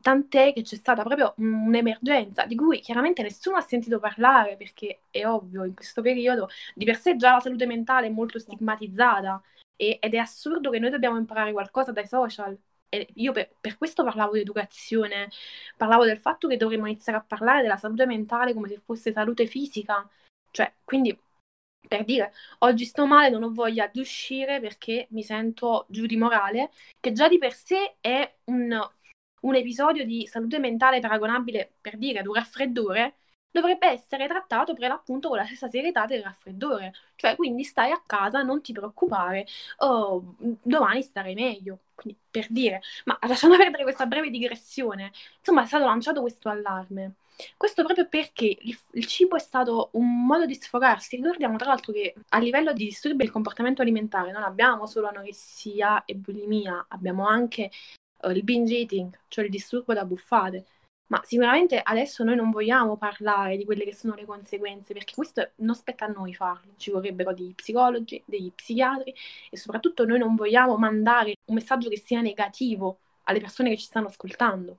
Tant'è 0.00 0.52
che 0.52 0.62
c'è 0.62 0.76
stata 0.76 1.02
proprio 1.02 1.34
un'emergenza 1.38 2.44
di 2.46 2.54
cui 2.54 2.78
chiaramente 2.80 3.22
nessuno 3.22 3.56
ha 3.56 3.60
sentito 3.62 3.98
parlare 3.98 4.56
perché 4.56 5.00
è 5.10 5.26
ovvio 5.26 5.64
in 5.64 5.74
questo 5.74 6.02
periodo 6.02 6.48
di 6.74 6.84
per 6.84 6.96
sé 6.98 7.16
già 7.16 7.32
la 7.32 7.40
salute 7.40 7.66
mentale 7.66 8.06
è 8.06 8.10
molto 8.10 8.38
stigmatizzata 8.38 9.42
e, 9.76 9.98
ed 10.00 10.14
è 10.14 10.18
assurdo 10.18 10.70
che 10.70 10.78
noi 10.78 10.90
dobbiamo 10.90 11.16
imparare 11.18 11.52
qualcosa 11.52 11.90
dai 11.90 12.06
social. 12.06 12.56
E 12.88 13.08
io 13.14 13.32
per, 13.32 13.50
per 13.60 13.76
questo 13.76 14.04
parlavo 14.04 14.34
di 14.34 14.40
educazione, 14.40 15.30
parlavo 15.76 16.04
del 16.04 16.20
fatto 16.20 16.46
che 16.46 16.56
dovremmo 16.56 16.86
iniziare 16.86 17.18
a 17.18 17.24
parlare 17.26 17.62
della 17.62 17.76
salute 17.76 18.06
mentale 18.06 18.54
come 18.54 18.68
se 18.68 18.80
fosse 18.84 19.12
salute 19.12 19.46
fisica. 19.46 20.08
Cioè, 20.50 20.72
quindi 20.84 21.18
per 21.86 22.04
dire 22.04 22.32
oggi 22.58 22.84
sto 22.84 23.06
male, 23.06 23.30
non 23.30 23.42
ho 23.42 23.52
voglia 23.52 23.86
di 23.86 24.00
uscire 24.00 24.60
perché 24.60 25.06
mi 25.10 25.22
sento 25.22 25.86
giù 25.88 26.06
di 26.06 26.16
morale, 26.16 26.70
che 27.00 27.12
già 27.12 27.28
di 27.28 27.38
per 27.38 27.54
sé 27.54 27.96
è 28.00 28.34
un, 28.44 28.78
un 29.40 29.54
episodio 29.54 30.04
di 30.04 30.26
salute 30.26 30.58
mentale 30.58 31.00
paragonabile 31.00 31.74
per 31.80 31.96
dire 31.96 32.20
ad 32.20 32.26
un 32.26 32.34
raffreddore, 32.34 33.16
dovrebbe 33.50 33.86
essere 33.88 34.26
trattato 34.26 34.74
per 34.74 34.88
l'appunto 34.88 35.28
con 35.28 35.36
la 35.38 35.44
stessa 35.46 35.68
serietà 35.68 36.06
del 36.06 36.22
raffreddore. 36.22 36.92
Cioè, 37.14 37.36
quindi 37.36 37.62
stai 37.62 37.92
a 37.92 38.02
casa, 38.04 38.42
non 38.42 38.60
ti 38.62 38.72
preoccupare, 38.72 39.46
oh, 39.78 40.34
domani 40.62 41.02
starai 41.02 41.34
meglio. 41.34 41.78
Quindi, 41.94 42.18
per 42.30 42.46
dire, 42.50 42.82
ma 43.04 43.16
lasciamo 43.28 43.56
perdere 43.56 43.84
questa 43.84 44.06
breve 44.06 44.30
digressione, 44.30 45.12
insomma, 45.38 45.62
è 45.62 45.66
stato 45.66 45.84
lanciato 45.84 46.20
questo 46.20 46.48
allarme. 46.48 47.14
Questo 47.56 47.82
proprio 47.84 48.08
perché 48.08 48.56
il, 48.60 49.06
cibo 49.06 49.36
è 49.36 49.40
stato 49.40 49.90
un 49.92 50.24
modo 50.24 50.46
di 50.46 50.54
sfogarsi. 50.54 51.16
Ricordiamo 51.16 51.56
tra 51.56 51.68
l'altro 51.68 51.92
che 51.92 52.14
a 52.28 52.38
livello 52.38 52.72
di 52.72 52.84
disturbi 52.84 53.18
del 53.18 53.32
comportamento 53.32 53.82
alimentare 53.82 54.32
non 54.32 54.42
abbiamo 54.42 54.86
solo 54.86 55.08
anoressia 55.08 56.04
e 56.04 56.14
bulimia, 56.14 56.86
abbiamo 56.88 57.26
anche 57.26 57.70
uh, 58.22 58.30
il 58.30 58.44
binge 58.44 58.76
eating, 58.76 59.18
cioè 59.28 59.44
il 59.44 59.50
disturbo 59.50 59.92
da 59.94 60.04
buffate. 60.04 60.66
Ma 61.06 61.20
sicuramente 61.24 61.80
adesso 61.82 62.24
noi 62.24 62.34
non 62.36 62.50
vogliamo 62.50 62.96
parlare 62.96 63.56
di 63.56 63.64
quelle 63.64 63.84
che 63.84 63.94
sono 63.94 64.14
le 64.14 64.24
conseguenze, 64.24 64.94
perché 64.94 65.14
questo 65.14 65.50
non 65.56 65.74
spetta 65.74 66.06
a 66.06 66.08
noi 66.08 66.34
farlo, 66.34 66.72
ci 66.76 66.90
vorrebbero 66.90 67.34
degli 67.34 67.54
psicologi, 67.54 68.22
degli 68.24 68.50
psichiatri 68.52 69.14
e 69.50 69.56
soprattutto 69.56 70.06
noi 70.06 70.18
non 70.18 70.34
vogliamo 70.34 70.76
mandare 70.76 71.34
un 71.46 71.54
messaggio 71.56 71.88
che 71.90 71.98
sia 71.98 72.20
negativo 72.20 73.00
alle 73.24 73.40
persone 73.40 73.70
che 73.70 73.76
ci 73.76 73.84
stanno 73.84 74.06
ascoltando. 74.06 74.78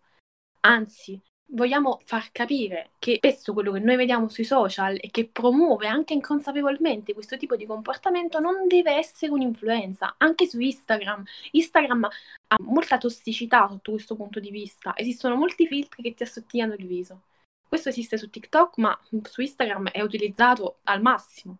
Anzi, 0.62 1.22
vogliamo 1.48 2.02
far 2.04 2.32
capire 2.32 2.92
che 3.00 3.16
spesso 3.18 3.54
quello 3.54 3.72
che 3.72 3.80
noi 3.80 3.96
vediamo 3.96 4.28
sui 4.30 4.44
social 4.44 4.98
e 5.00 5.10
che 5.12 5.28
promuove 5.28 5.88
anche 5.88 6.14
inconsapevolmente 6.14 7.14
questo 7.14 7.38
tipo 7.38 7.56
di 7.56 7.66
comportamento 7.66 8.40
non 8.40 8.68
deve 8.68 8.94
essere 8.94 9.32
un'influenza, 9.32 10.16
anche 10.18 10.48
su 10.48 10.60
Instagram. 10.60 11.24
Instagram 11.52 12.08
ha 12.48 12.56
molta 12.60 12.98
tossicità 12.98 13.68
sotto 13.70 13.92
questo 13.92 14.16
punto 14.16 14.40
di 14.40 14.50
vista, 14.50 14.94
esistono 14.96 15.36
molti 15.36 15.68
filtri 15.68 16.04
che 16.04 16.14
ti 16.14 16.24
assottigliano 16.24 16.74
il 16.74 16.86
viso. 16.86 17.22
Questo 17.68 17.90
esiste 17.90 18.18
su 18.18 18.30
TikTok, 18.30 18.78
ma 18.78 18.98
su 19.24 19.42
Instagram 19.42 19.90
è 19.90 20.02
utilizzato 20.02 20.80
al 20.84 21.02
massimo. 21.02 21.58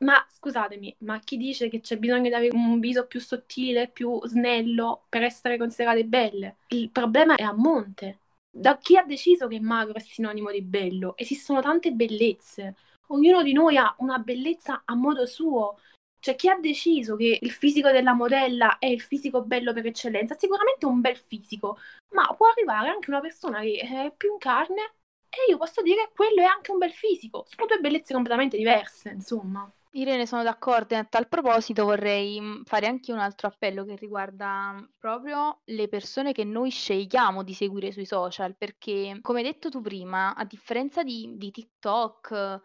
Ma 0.00 0.24
scusatemi, 0.28 0.94
ma 1.00 1.18
chi 1.18 1.36
dice 1.36 1.68
che 1.68 1.80
c'è 1.80 1.98
bisogno 1.98 2.28
di 2.28 2.34
avere 2.34 2.54
un 2.54 2.78
viso 2.78 3.06
più 3.06 3.18
sottile, 3.18 3.88
più 3.88 4.20
snello 4.26 5.06
per 5.08 5.24
essere 5.24 5.58
considerate 5.58 6.04
belle? 6.04 6.58
Il 6.68 6.90
problema 6.90 7.34
è 7.34 7.42
a 7.42 7.52
monte 7.52 8.18
da 8.58 8.76
chi 8.78 8.96
ha 8.96 9.04
deciso 9.04 9.46
che 9.46 9.60
magro 9.60 9.94
è 9.94 10.00
sinonimo 10.00 10.50
di 10.50 10.62
bello? 10.62 11.16
Esistono 11.16 11.60
tante 11.60 11.92
bellezze. 11.92 12.74
Ognuno 13.08 13.42
di 13.42 13.52
noi 13.52 13.76
ha 13.76 13.94
una 13.98 14.18
bellezza 14.18 14.82
a 14.84 14.94
modo 14.94 15.26
suo. 15.26 15.78
Cioè, 16.20 16.34
chi 16.34 16.48
ha 16.48 16.58
deciso 16.58 17.14
che 17.14 17.38
il 17.40 17.50
fisico 17.52 17.90
della 17.90 18.12
modella 18.12 18.78
è 18.78 18.86
il 18.86 19.00
fisico 19.00 19.42
bello 19.42 19.72
per 19.72 19.86
eccellenza? 19.86 20.36
Sicuramente 20.36 20.86
un 20.86 21.00
bel 21.00 21.16
fisico, 21.16 21.78
ma 22.10 22.34
può 22.34 22.48
arrivare 22.48 22.88
anche 22.88 23.10
una 23.10 23.20
persona 23.20 23.60
che 23.60 23.78
è 23.78 24.12
più 24.16 24.32
in 24.32 24.38
carne 24.38 24.94
e 25.28 25.50
io 25.50 25.56
posso 25.56 25.80
dire 25.82 26.06
che 26.06 26.12
quello 26.14 26.40
è 26.42 26.44
anche 26.44 26.72
un 26.72 26.78
bel 26.78 26.92
fisico. 26.92 27.44
Sono 27.48 27.66
due 27.66 27.78
bellezze 27.78 28.12
completamente 28.12 28.56
diverse, 28.56 29.10
insomma. 29.10 29.70
Irene, 29.92 30.26
sono 30.26 30.42
d'accordo 30.42 30.94
e 30.94 30.98
a 30.98 31.04
tal 31.04 31.28
proposito 31.28 31.84
vorrei 31.84 32.40
mm, 32.40 32.62
fare 32.64 32.86
anche 32.86 33.12
un 33.12 33.18
altro 33.18 33.48
appello 33.48 33.84
che 33.84 33.96
riguarda 33.96 34.72
mm, 34.72 34.84
proprio 34.98 35.62
le 35.64 35.88
persone 35.88 36.32
che 36.32 36.44
noi 36.44 36.70
scegliamo 36.70 37.42
di 37.42 37.54
seguire 37.54 37.90
sui 37.90 38.04
social, 38.04 38.56
perché 38.56 39.18
come 39.22 39.38
hai 39.38 39.44
detto 39.46 39.70
tu 39.70 39.80
prima, 39.80 40.34
a 40.34 40.44
differenza 40.44 41.02
di, 41.02 41.34
di 41.36 41.50
TikTok, 41.50 42.60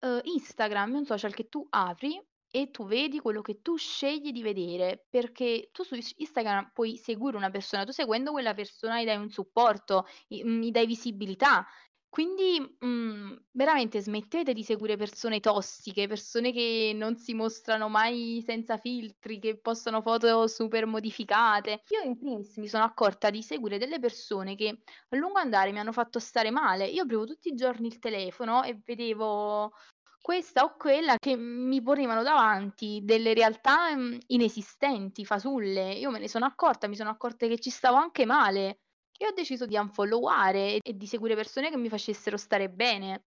eh, 0.00 0.20
Instagram 0.24 0.94
è 0.94 0.98
un 0.98 1.06
social 1.06 1.32
che 1.32 1.48
tu 1.48 1.64
apri 1.70 2.20
e 2.50 2.70
tu 2.70 2.86
vedi 2.86 3.18
quello 3.20 3.40
che 3.40 3.62
tu 3.62 3.76
scegli 3.76 4.32
di 4.32 4.42
vedere, 4.42 5.06
perché 5.08 5.70
tu 5.72 5.82
su 5.82 5.96
Instagram 6.16 6.70
puoi 6.72 6.96
seguire 6.96 7.36
una 7.36 7.50
persona, 7.50 7.84
tu 7.84 7.92
seguendo 7.92 8.30
quella 8.32 8.54
persona 8.54 9.00
gli 9.00 9.04
dai 9.06 9.16
un 9.16 9.30
supporto, 9.30 10.06
gli 10.26 10.42
mm, 10.44 10.68
dai 10.68 10.86
visibilità, 10.86 11.66
quindi, 12.14 12.76
mhmm, 12.78 13.46
veramente 13.50 14.00
smettete 14.00 14.52
di 14.52 14.62
seguire 14.62 14.96
persone 14.96 15.40
tossiche, 15.40 16.06
persone 16.06 16.52
che 16.52 16.92
non 16.94 17.16
si 17.16 17.34
mostrano 17.34 17.88
mai 17.88 18.40
senza 18.46 18.76
filtri, 18.76 19.40
che 19.40 19.58
postano 19.60 20.00
foto 20.00 20.46
super 20.46 20.86
modificate. 20.86 21.82
Io 21.88 22.02
in 22.08 22.16
primis 22.16 22.56
mi 22.58 22.68
sono 22.68 22.84
accorta 22.84 23.30
di 23.30 23.42
seguire 23.42 23.78
delle 23.78 23.98
persone 23.98 24.54
che 24.54 24.68
a 25.08 25.16
lungo 25.16 25.40
andare 25.40 25.72
mi 25.72 25.80
hanno 25.80 25.90
fatto 25.90 26.20
stare 26.20 26.52
male. 26.52 26.86
Io 26.86 27.02
aprivo 27.02 27.24
tutti 27.24 27.48
i 27.48 27.54
giorni 27.56 27.88
il 27.88 27.98
telefono 27.98 28.62
e 28.62 28.80
vedevo 28.84 29.72
questa 30.20 30.62
o 30.62 30.76
quella 30.76 31.16
che 31.18 31.36
mi 31.36 31.82
ponevano 31.82 32.22
davanti 32.22 33.00
delle 33.02 33.34
realtà, 33.34 33.92
mhmm, 33.96 34.18
inesistenti, 34.28 35.24
fasulle. 35.24 35.94
Io 35.94 36.10
me 36.12 36.20
ne 36.20 36.28
sono 36.28 36.44
accorta, 36.46 36.86
mi 36.86 36.94
sono 36.96 37.10
accorta 37.10 37.48
che 37.48 37.58
ci 37.58 37.70
stavo 37.70 37.96
anche 37.96 38.24
male 38.24 38.78
e 39.16 39.26
ho 39.26 39.32
deciso 39.32 39.66
di 39.66 39.76
unfolloware 39.76 40.78
e 40.78 40.96
di 40.96 41.06
seguire 41.06 41.34
persone 41.34 41.70
che 41.70 41.76
mi 41.76 41.88
facessero 41.88 42.36
stare 42.36 42.68
bene. 42.68 43.24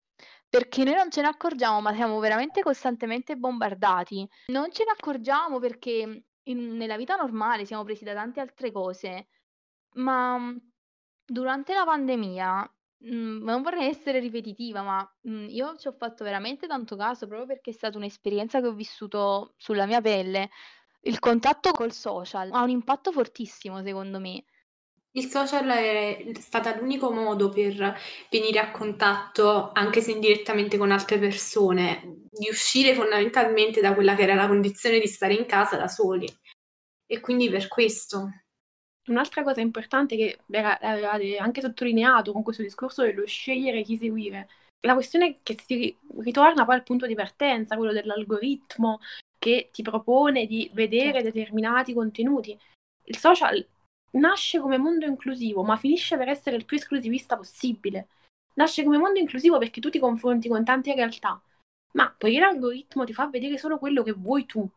Perché 0.50 0.84
noi 0.84 0.96
non 0.96 1.12
ce 1.12 1.22
ne 1.22 1.28
accorgiamo, 1.28 1.82
ma 1.82 1.94
siamo 1.94 2.20
veramente 2.20 2.62
costantemente 2.62 3.36
bombardati. 3.36 4.28
Non 4.48 4.72
ce 4.72 4.84
ne 4.86 4.92
accorgiamo 4.92 5.60
perché 5.60 6.24
in, 6.44 6.78
nella 6.78 6.98
vita 6.98 7.16
normale 7.16 7.66
siamo 7.66 7.84
presi 7.84 8.04
da 8.04 8.14
tante 8.14 8.40
altre 8.40 8.72
cose, 8.72 9.28
ma 9.96 10.38
mm, 10.38 10.58
durante 11.26 11.74
la 11.74 11.84
pandemia, 11.84 12.74
mh, 13.00 13.16
mm, 13.16 13.44
non 13.44 13.62
vorrei 13.62 13.88
essere 13.90 14.20
ripetitiva, 14.20 14.82
ma 14.82 15.18
mh, 15.22 15.32
mm, 15.32 15.48
io 15.50 15.76
ci 15.78 15.88
ho 15.88 15.94
fatto 15.94 16.24
veramente 16.24 16.68
tanto 16.68 16.96
caso 16.96 17.28
proprio 17.28 17.48
perché 17.48 17.72
è 17.72 17.74
stata 17.74 17.98
un'esperienza 17.98 18.62
che 18.62 18.68
ho 18.68 18.74
vissuto 18.74 19.54
sulla 19.58 19.86
mia 19.86 20.02
pelle. 20.02 20.50
Il 21.02 21.20
contatto 21.20 21.72
col 21.72 21.92
social 21.92 22.52
ha 22.52 22.64
un 22.64 22.70
impatto 22.70 23.12
fortissimo, 23.12 23.82
secondo 23.84 24.20
me. 24.20 24.44
Il 25.18 25.26
social 25.26 25.68
è 25.68 26.32
stata 26.36 26.78
l'unico 26.78 27.12
modo 27.12 27.50
per 27.50 27.98
venire 28.30 28.60
a 28.60 28.70
contatto, 28.70 29.72
anche 29.74 30.00
se 30.00 30.12
indirettamente 30.12 30.78
con 30.78 30.92
altre 30.92 31.18
persone, 31.18 32.26
di 32.30 32.48
uscire 32.48 32.94
fondamentalmente 32.94 33.82
da 33.82 33.96
quella 33.96 34.14
che 34.14 34.22
era 34.22 34.36
la 34.36 34.48
condizione 34.48 35.00
di 35.00 35.08
stare 35.08 35.34
in 35.34 35.48
casa 35.48 35.76
da 35.76 35.88
soli. 35.88 36.32
E 37.08 37.20
quindi 37.20 37.50
per 37.50 37.68
questo. 37.68 38.30
Un'altra 39.08 39.42
cosa 39.42 39.60
importante 39.60 40.16
che 40.16 40.38
avevate 40.52 41.38
anche 41.38 41.62
sottolineato 41.62 42.32
con 42.32 42.44
questo 42.44 42.62
discorso 42.62 43.02
dello 43.02 43.26
scegliere 43.26 43.82
chi 43.82 43.98
seguire, 43.98 44.48
la 44.82 44.94
questione 44.94 45.40
che 45.42 45.58
si 45.66 45.98
ritorna 46.20 46.64
poi 46.64 46.76
al 46.76 46.84
punto 46.84 47.08
di 47.08 47.16
partenza, 47.16 47.76
quello 47.76 47.92
dell'algoritmo 47.92 49.00
che 49.40 49.70
ti 49.72 49.82
propone 49.82 50.46
di 50.46 50.70
vedere 50.74 51.24
certo. 51.24 51.32
determinati 51.32 51.96
contenuti. 51.96 52.56
Il 53.06 53.18
social 53.18 53.66
nasce 54.12 54.60
come 54.60 54.78
mondo 54.78 55.06
inclusivo, 55.06 55.64
ma 55.64 55.78
finisce 55.78 56.18
per 56.18 56.30
essere 56.30 56.56
il 56.56 56.66
più 56.66 56.78
esclusivista 56.78 57.36
possibile. 57.36 58.08
Nasce 58.56 58.84
come 58.84 58.98
mondo 58.98 59.20
inclusivo 59.20 59.58
perché 59.58 59.80
tu 59.82 59.90
ti 59.90 60.00
confronti 60.00 60.50
con 60.50 60.64
tante 60.64 60.94
realtà, 60.94 61.42
ma 61.94 62.14
poiché 62.18 62.40
l'algoritmo 62.40 63.04
ti 63.04 63.14
fa 63.14 63.28
vedere 63.28 63.58
solo 63.58 63.78
quello 63.78 64.04
che 64.04 64.14
vuoi 64.14 64.46
tu, 64.46 64.68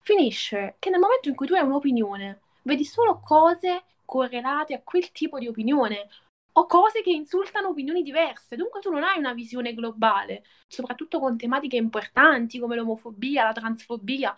finisce 0.00 0.76
che 0.78 0.90
nel 0.90 1.00
momento 1.00 1.28
in 1.28 1.34
cui 1.34 1.46
tu 1.46 1.54
hai 1.54 1.64
un'opinione, 1.64 2.40
vedi 2.62 2.84
solo 2.84 3.20
cose 3.20 3.84
correlate 4.04 4.74
a 4.74 4.82
quel 4.82 5.10
tipo 5.12 5.38
di 5.38 5.48
opinione 5.48 6.08
o 6.56 6.66
cose 6.66 7.02
che 7.02 7.10
insultano 7.10 7.68
opinioni 7.68 8.02
diverse. 8.02 8.56
Dunque 8.56 8.80
tu 8.80 8.90
non 8.90 9.02
hai 9.02 9.18
una 9.18 9.32
visione 9.32 9.74
globale, 9.74 10.44
soprattutto 10.68 11.18
con 11.18 11.36
tematiche 11.36 11.76
importanti 11.76 12.58
come 12.58 12.76
l'omofobia, 12.76 13.44
la 13.44 13.52
transfobia. 13.52 14.34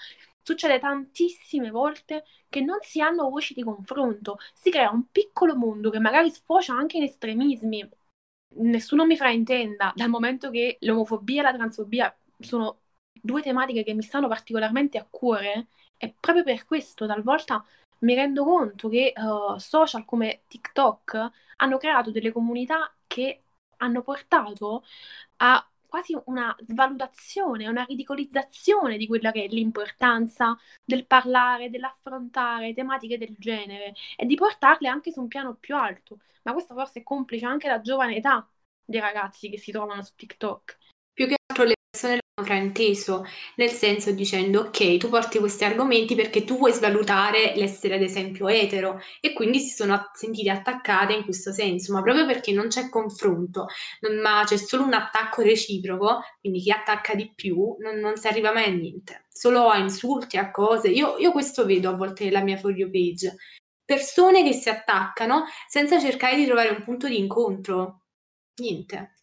Succede 0.46 0.78
tantissime 0.78 1.70
volte 1.70 2.24
che 2.48 2.60
non 2.60 2.78
si 2.80 3.00
hanno 3.00 3.28
voci 3.28 3.52
di 3.52 3.64
confronto, 3.64 4.38
si 4.54 4.70
crea 4.70 4.90
un 4.90 5.10
piccolo 5.10 5.56
mondo 5.56 5.90
che 5.90 5.98
magari 5.98 6.30
sfocia 6.30 6.72
anche 6.72 6.98
in 6.98 7.02
estremismi. 7.02 7.88
Nessuno 8.58 9.04
mi 9.04 9.16
fraintenda, 9.16 9.92
dal 9.96 10.08
momento 10.08 10.50
che 10.50 10.76
l'omofobia 10.82 11.40
e 11.40 11.42
la 11.42 11.52
transfobia 11.52 12.16
sono 12.38 12.82
due 13.12 13.42
tematiche 13.42 13.82
che 13.82 13.92
mi 13.92 14.02
stanno 14.02 14.28
particolarmente 14.28 14.98
a 14.98 15.06
cuore, 15.10 15.66
e 15.96 16.14
proprio 16.20 16.44
per 16.44 16.64
questo 16.64 17.06
talvolta 17.06 17.64
mi 18.00 18.14
rendo 18.14 18.44
conto 18.44 18.88
che 18.88 19.12
uh, 19.16 19.56
social 19.58 20.04
come 20.04 20.42
TikTok 20.46 21.30
hanno 21.56 21.76
creato 21.78 22.12
delle 22.12 22.30
comunità 22.30 22.94
che 23.08 23.42
hanno 23.78 24.02
portato 24.02 24.84
a 25.38 25.68
quasi 25.96 26.18
una 26.26 26.54
svalutazione, 26.66 27.68
una 27.68 27.84
ridicolizzazione 27.84 28.98
di 28.98 29.06
quella 29.06 29.32
che 29.32 29.44
è 29.44 29.48
l'importanza 29.48 30.56
del 30.84 31.06
parlare, 31.06 31.70
dell'affrontare 31.70 32.74
tematiche 32.74 33.16
del 33.16 33.34
genere 33.38 33.94
e 34.16 34.26
di 34.26 34.34
portarle 34.34 34.88
anche 34.88 35.10
su 35.10 35.20
un 35.20 35.28
piano 35.28 35.54
più 35.54 35.74
alto. 35.74 36.18
Ma 36.42 36.52
questo 36.52 36.74
forse 36.74 37.00
è 37.00 37.02
complice 37.02 37.46
anche 37.46 37.68
la 37.68 37.80
giovane 37.80 38.16
età 38.16 38.46
dei 38.84 39.00
ragazzi 39.00 39.48
che 39.48 39.58
si 39.58 39.72
trovano 39.72 40.02
su 40.02 40.12
TikTok. 40.14 40.78
Più 41.14 41.26
che 41.26 41.36
altro 41.46 41.64
le 41.64 41.74
persone 41.90 42.20
frainteso, 42.42 43.24
nel 43.54 43.70
senso 43.70 44.12
dicendo 44.12 44.60
ok, 44.60 44.98
tu 44.98 45.08
porti 45.08 45.38
questi 45.38 45.64
argomenti 45.64 46.14
perché 46.14 46.44
tu 46.44 46.58
vuoi 46.58 46.70
svalutare 46.72 47.54
l'essere 47.56 47.94
ad 47.94 48.02
esempio 48.02 48.46
etero 48.48 49.00
e 49.20 49.32
quindi 49.32 49.58
si 49.58 49.74
sono 49.74 50.10
sentite 50.12 50.50
attaccate 50.50 51.14
in 51.14 51.24
questo 51.24 51.50
senso, 51.50 51.94
ma 51.94 52.02
proprio 52.02 52.26
perché 52.26 52.52
non 52.52 52.68
c'è 52.68 52.90
confronto, 52.90 53.68
non, 54.00 54.18
ma 54.20 54.42
c'è 54.44 54.58
solo 54.58 54.84
un 54.84 54.92
attacco 54.92 55.40
reciproco, 55.40 56.20
quindi 56.40 56.60
chi 56.60 56.70
attacca 56.70 57.14
di 57.14 57.32
più 57.34 57.74
non, 57.78 57.96
non 58.00 58.16
si 58.16 58.26
arriva 58.26 58.52
mai 58.52 58.64
a 58.64 58.70
niente, 58.70 59.24
solo 59.30 59.68
a 59.68 59.78
insulti, 59.78 60.36
a 60.36 60.50
cose. 60.50 60.88
Io, 60.88 61.16
io 61.16 61.32
questo 61.32 61.64
vedo 61.64 61.88
a 61.88 61.94
volte 61.94 62.24
nella 62.24 62.42
mia 62.42 62.58
For 62.58 62.70
You 62.76 62.90
page, 62.90 63.34
persone 63.82 64.42
che 64.44 64.52
si 64.52 64.68
attaccano 64.68 65.44
senza 65.68 65.98
cercare 65.98 66.36
di 66.36 66.44
trovare 66.44 66.68
un 66.68 66.82
punto 66.84 67.08
di 67.08 67.18
incontro. 67.18 68.02
Niente. 68.56 69.15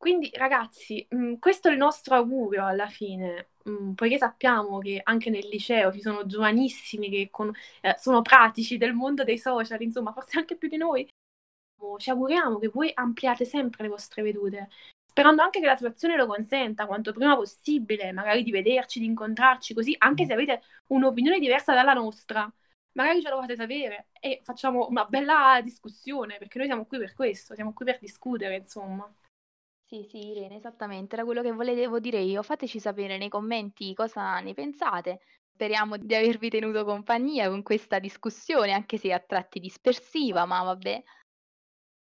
Quindi 0.00 0.30
ragazzi, 0.32 1.06
mh, 1.10 1.16
mm, 1.16 1.34
questo 1.38 1.68
è 1.68 1.72
il 1.72 1.76
nostro 1.76 2.14
augurio 2.14 2.64
alla 2.64 2.86
fine, 2.88 3.50
mh, 3.64 3.70
mm, 3.70 3.92
poiché 3.92 4.16
sappiamo 4.16 4.78
che 4.78 4.98
anche 5.02 5.28
nel 5.28 5.46
liceo 5.46 5.92
ci 5.92 6.00
sono 6.00 6.24
giovanissimi 6.24 7.10
che 7.10 7.28
con, 7.30 7.52
eh, 7.82 7.94
sono 7.98 8.22
pratici 8.22 8.78
del 8.78 8.94
mondo 8.94 9.24
dei 9.24 9.36
social, 9.38 9.82
insomma, 9.82 10.12
forse 10.12 10.38
anche 10.38 10.56
più 10.56 10.68
di 10.68 10.78
noi. 10.78 11.06
Ci 11.98 12.10
auguriamo 12.10 12.58
che 12.58 12.68
voi 12.68 12.90
ampliate 12.94 13.44
sempre 13.44 13.82
le 13.82 13.88
vostre 13.90 14.22
vedute, 14.22 14.70
sperando 15.06 15.42
anche 15.42 15.60
che 15.60 15.66
la 15.66 15.76
situazione 15.76 16.16
lo 16.16 16.26
consenta 16.26 16.86
quanto 16.86 17.12
prima 17.12 17.36
possibile, 17.36 18.12
magari 18.12 18.42
di 18.42 18.50
vederci, 18.50 19.00
di 19.00 19.06
incontrarci, 19.06 19.74
così 19.74 19.94
anche 19.98 20.24
se 20.24 20.32
avete 20.32 20.62
un'opinione 20.88 21.38
diversa 21.38 21.74
dalla 21.74 21.92
nostra, 21.92 22.50
magari 22.92 23.20
ce 23.20 23.28
lo 23.28 23.40
fate 23.40 23.54
sapere 23.56 24.08
e 24.20 24.40
facciamo 24.44 24.86
una 24.88 25.04
bella 25.04 25.60
discussione, 25.62 26.38
perché 26.38 26.58
noi 26.58 26.68
siamo 26.68 26.86
qui 26.86 26.98
per 26.98 27.12
questo, 27.14 27.54
siamo 27.54 27.72
qui 27.74 27.84
per 27.84 27.98
discutere, 28.00 28.56
insomma. 28.56 29.10
Sì, 29.90 30.06
sì, 30.08 30.28
Irene, 30.28 30.54
esattamente, 30.54 31.16
era 31.16 31.24
quello 31.24 31.42
che 31.42 31.50
volevo 31.50 31.98
dire 31.98 32.20
io. 32.20 32.44
Fateci 32.44 32.78
sapere 32.78 33.18
nei 33.18 33.28
commenti 33.28 33.92
cosa 33.92 34.38
ne 34.38 34.54
pensate. 34.54 35.18
Speriamo 35.52 35.96
di 35.96 36.14
avervi 36.14 36.48
tenuto 36.48 36.84
compagnia 36.84 37.48
con 37.48 37.64
questa 37.64 37.98
discussione, 37.98 38.70
anche 38.70 38.98
se 38.98 39.12
a 39.12 39.18
tratti 39.18 39.58
dispersiva, 39.58 40.44
ma 40.44 40.62
vabbè. 40.62 41.02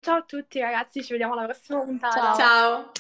Ciao 0.02 0.18
a 0.18 0.24
tutti 0.24 0.60
ragazzi, 0.60 1.04
ci 1.04 1.14
vediamo 1.14 1.34
alla 1.34 1.46
prossima 1.46 1.84
puntata. 1.84 2.14
Ciao. 2.14 2.36
Ciao. 2.36 2.92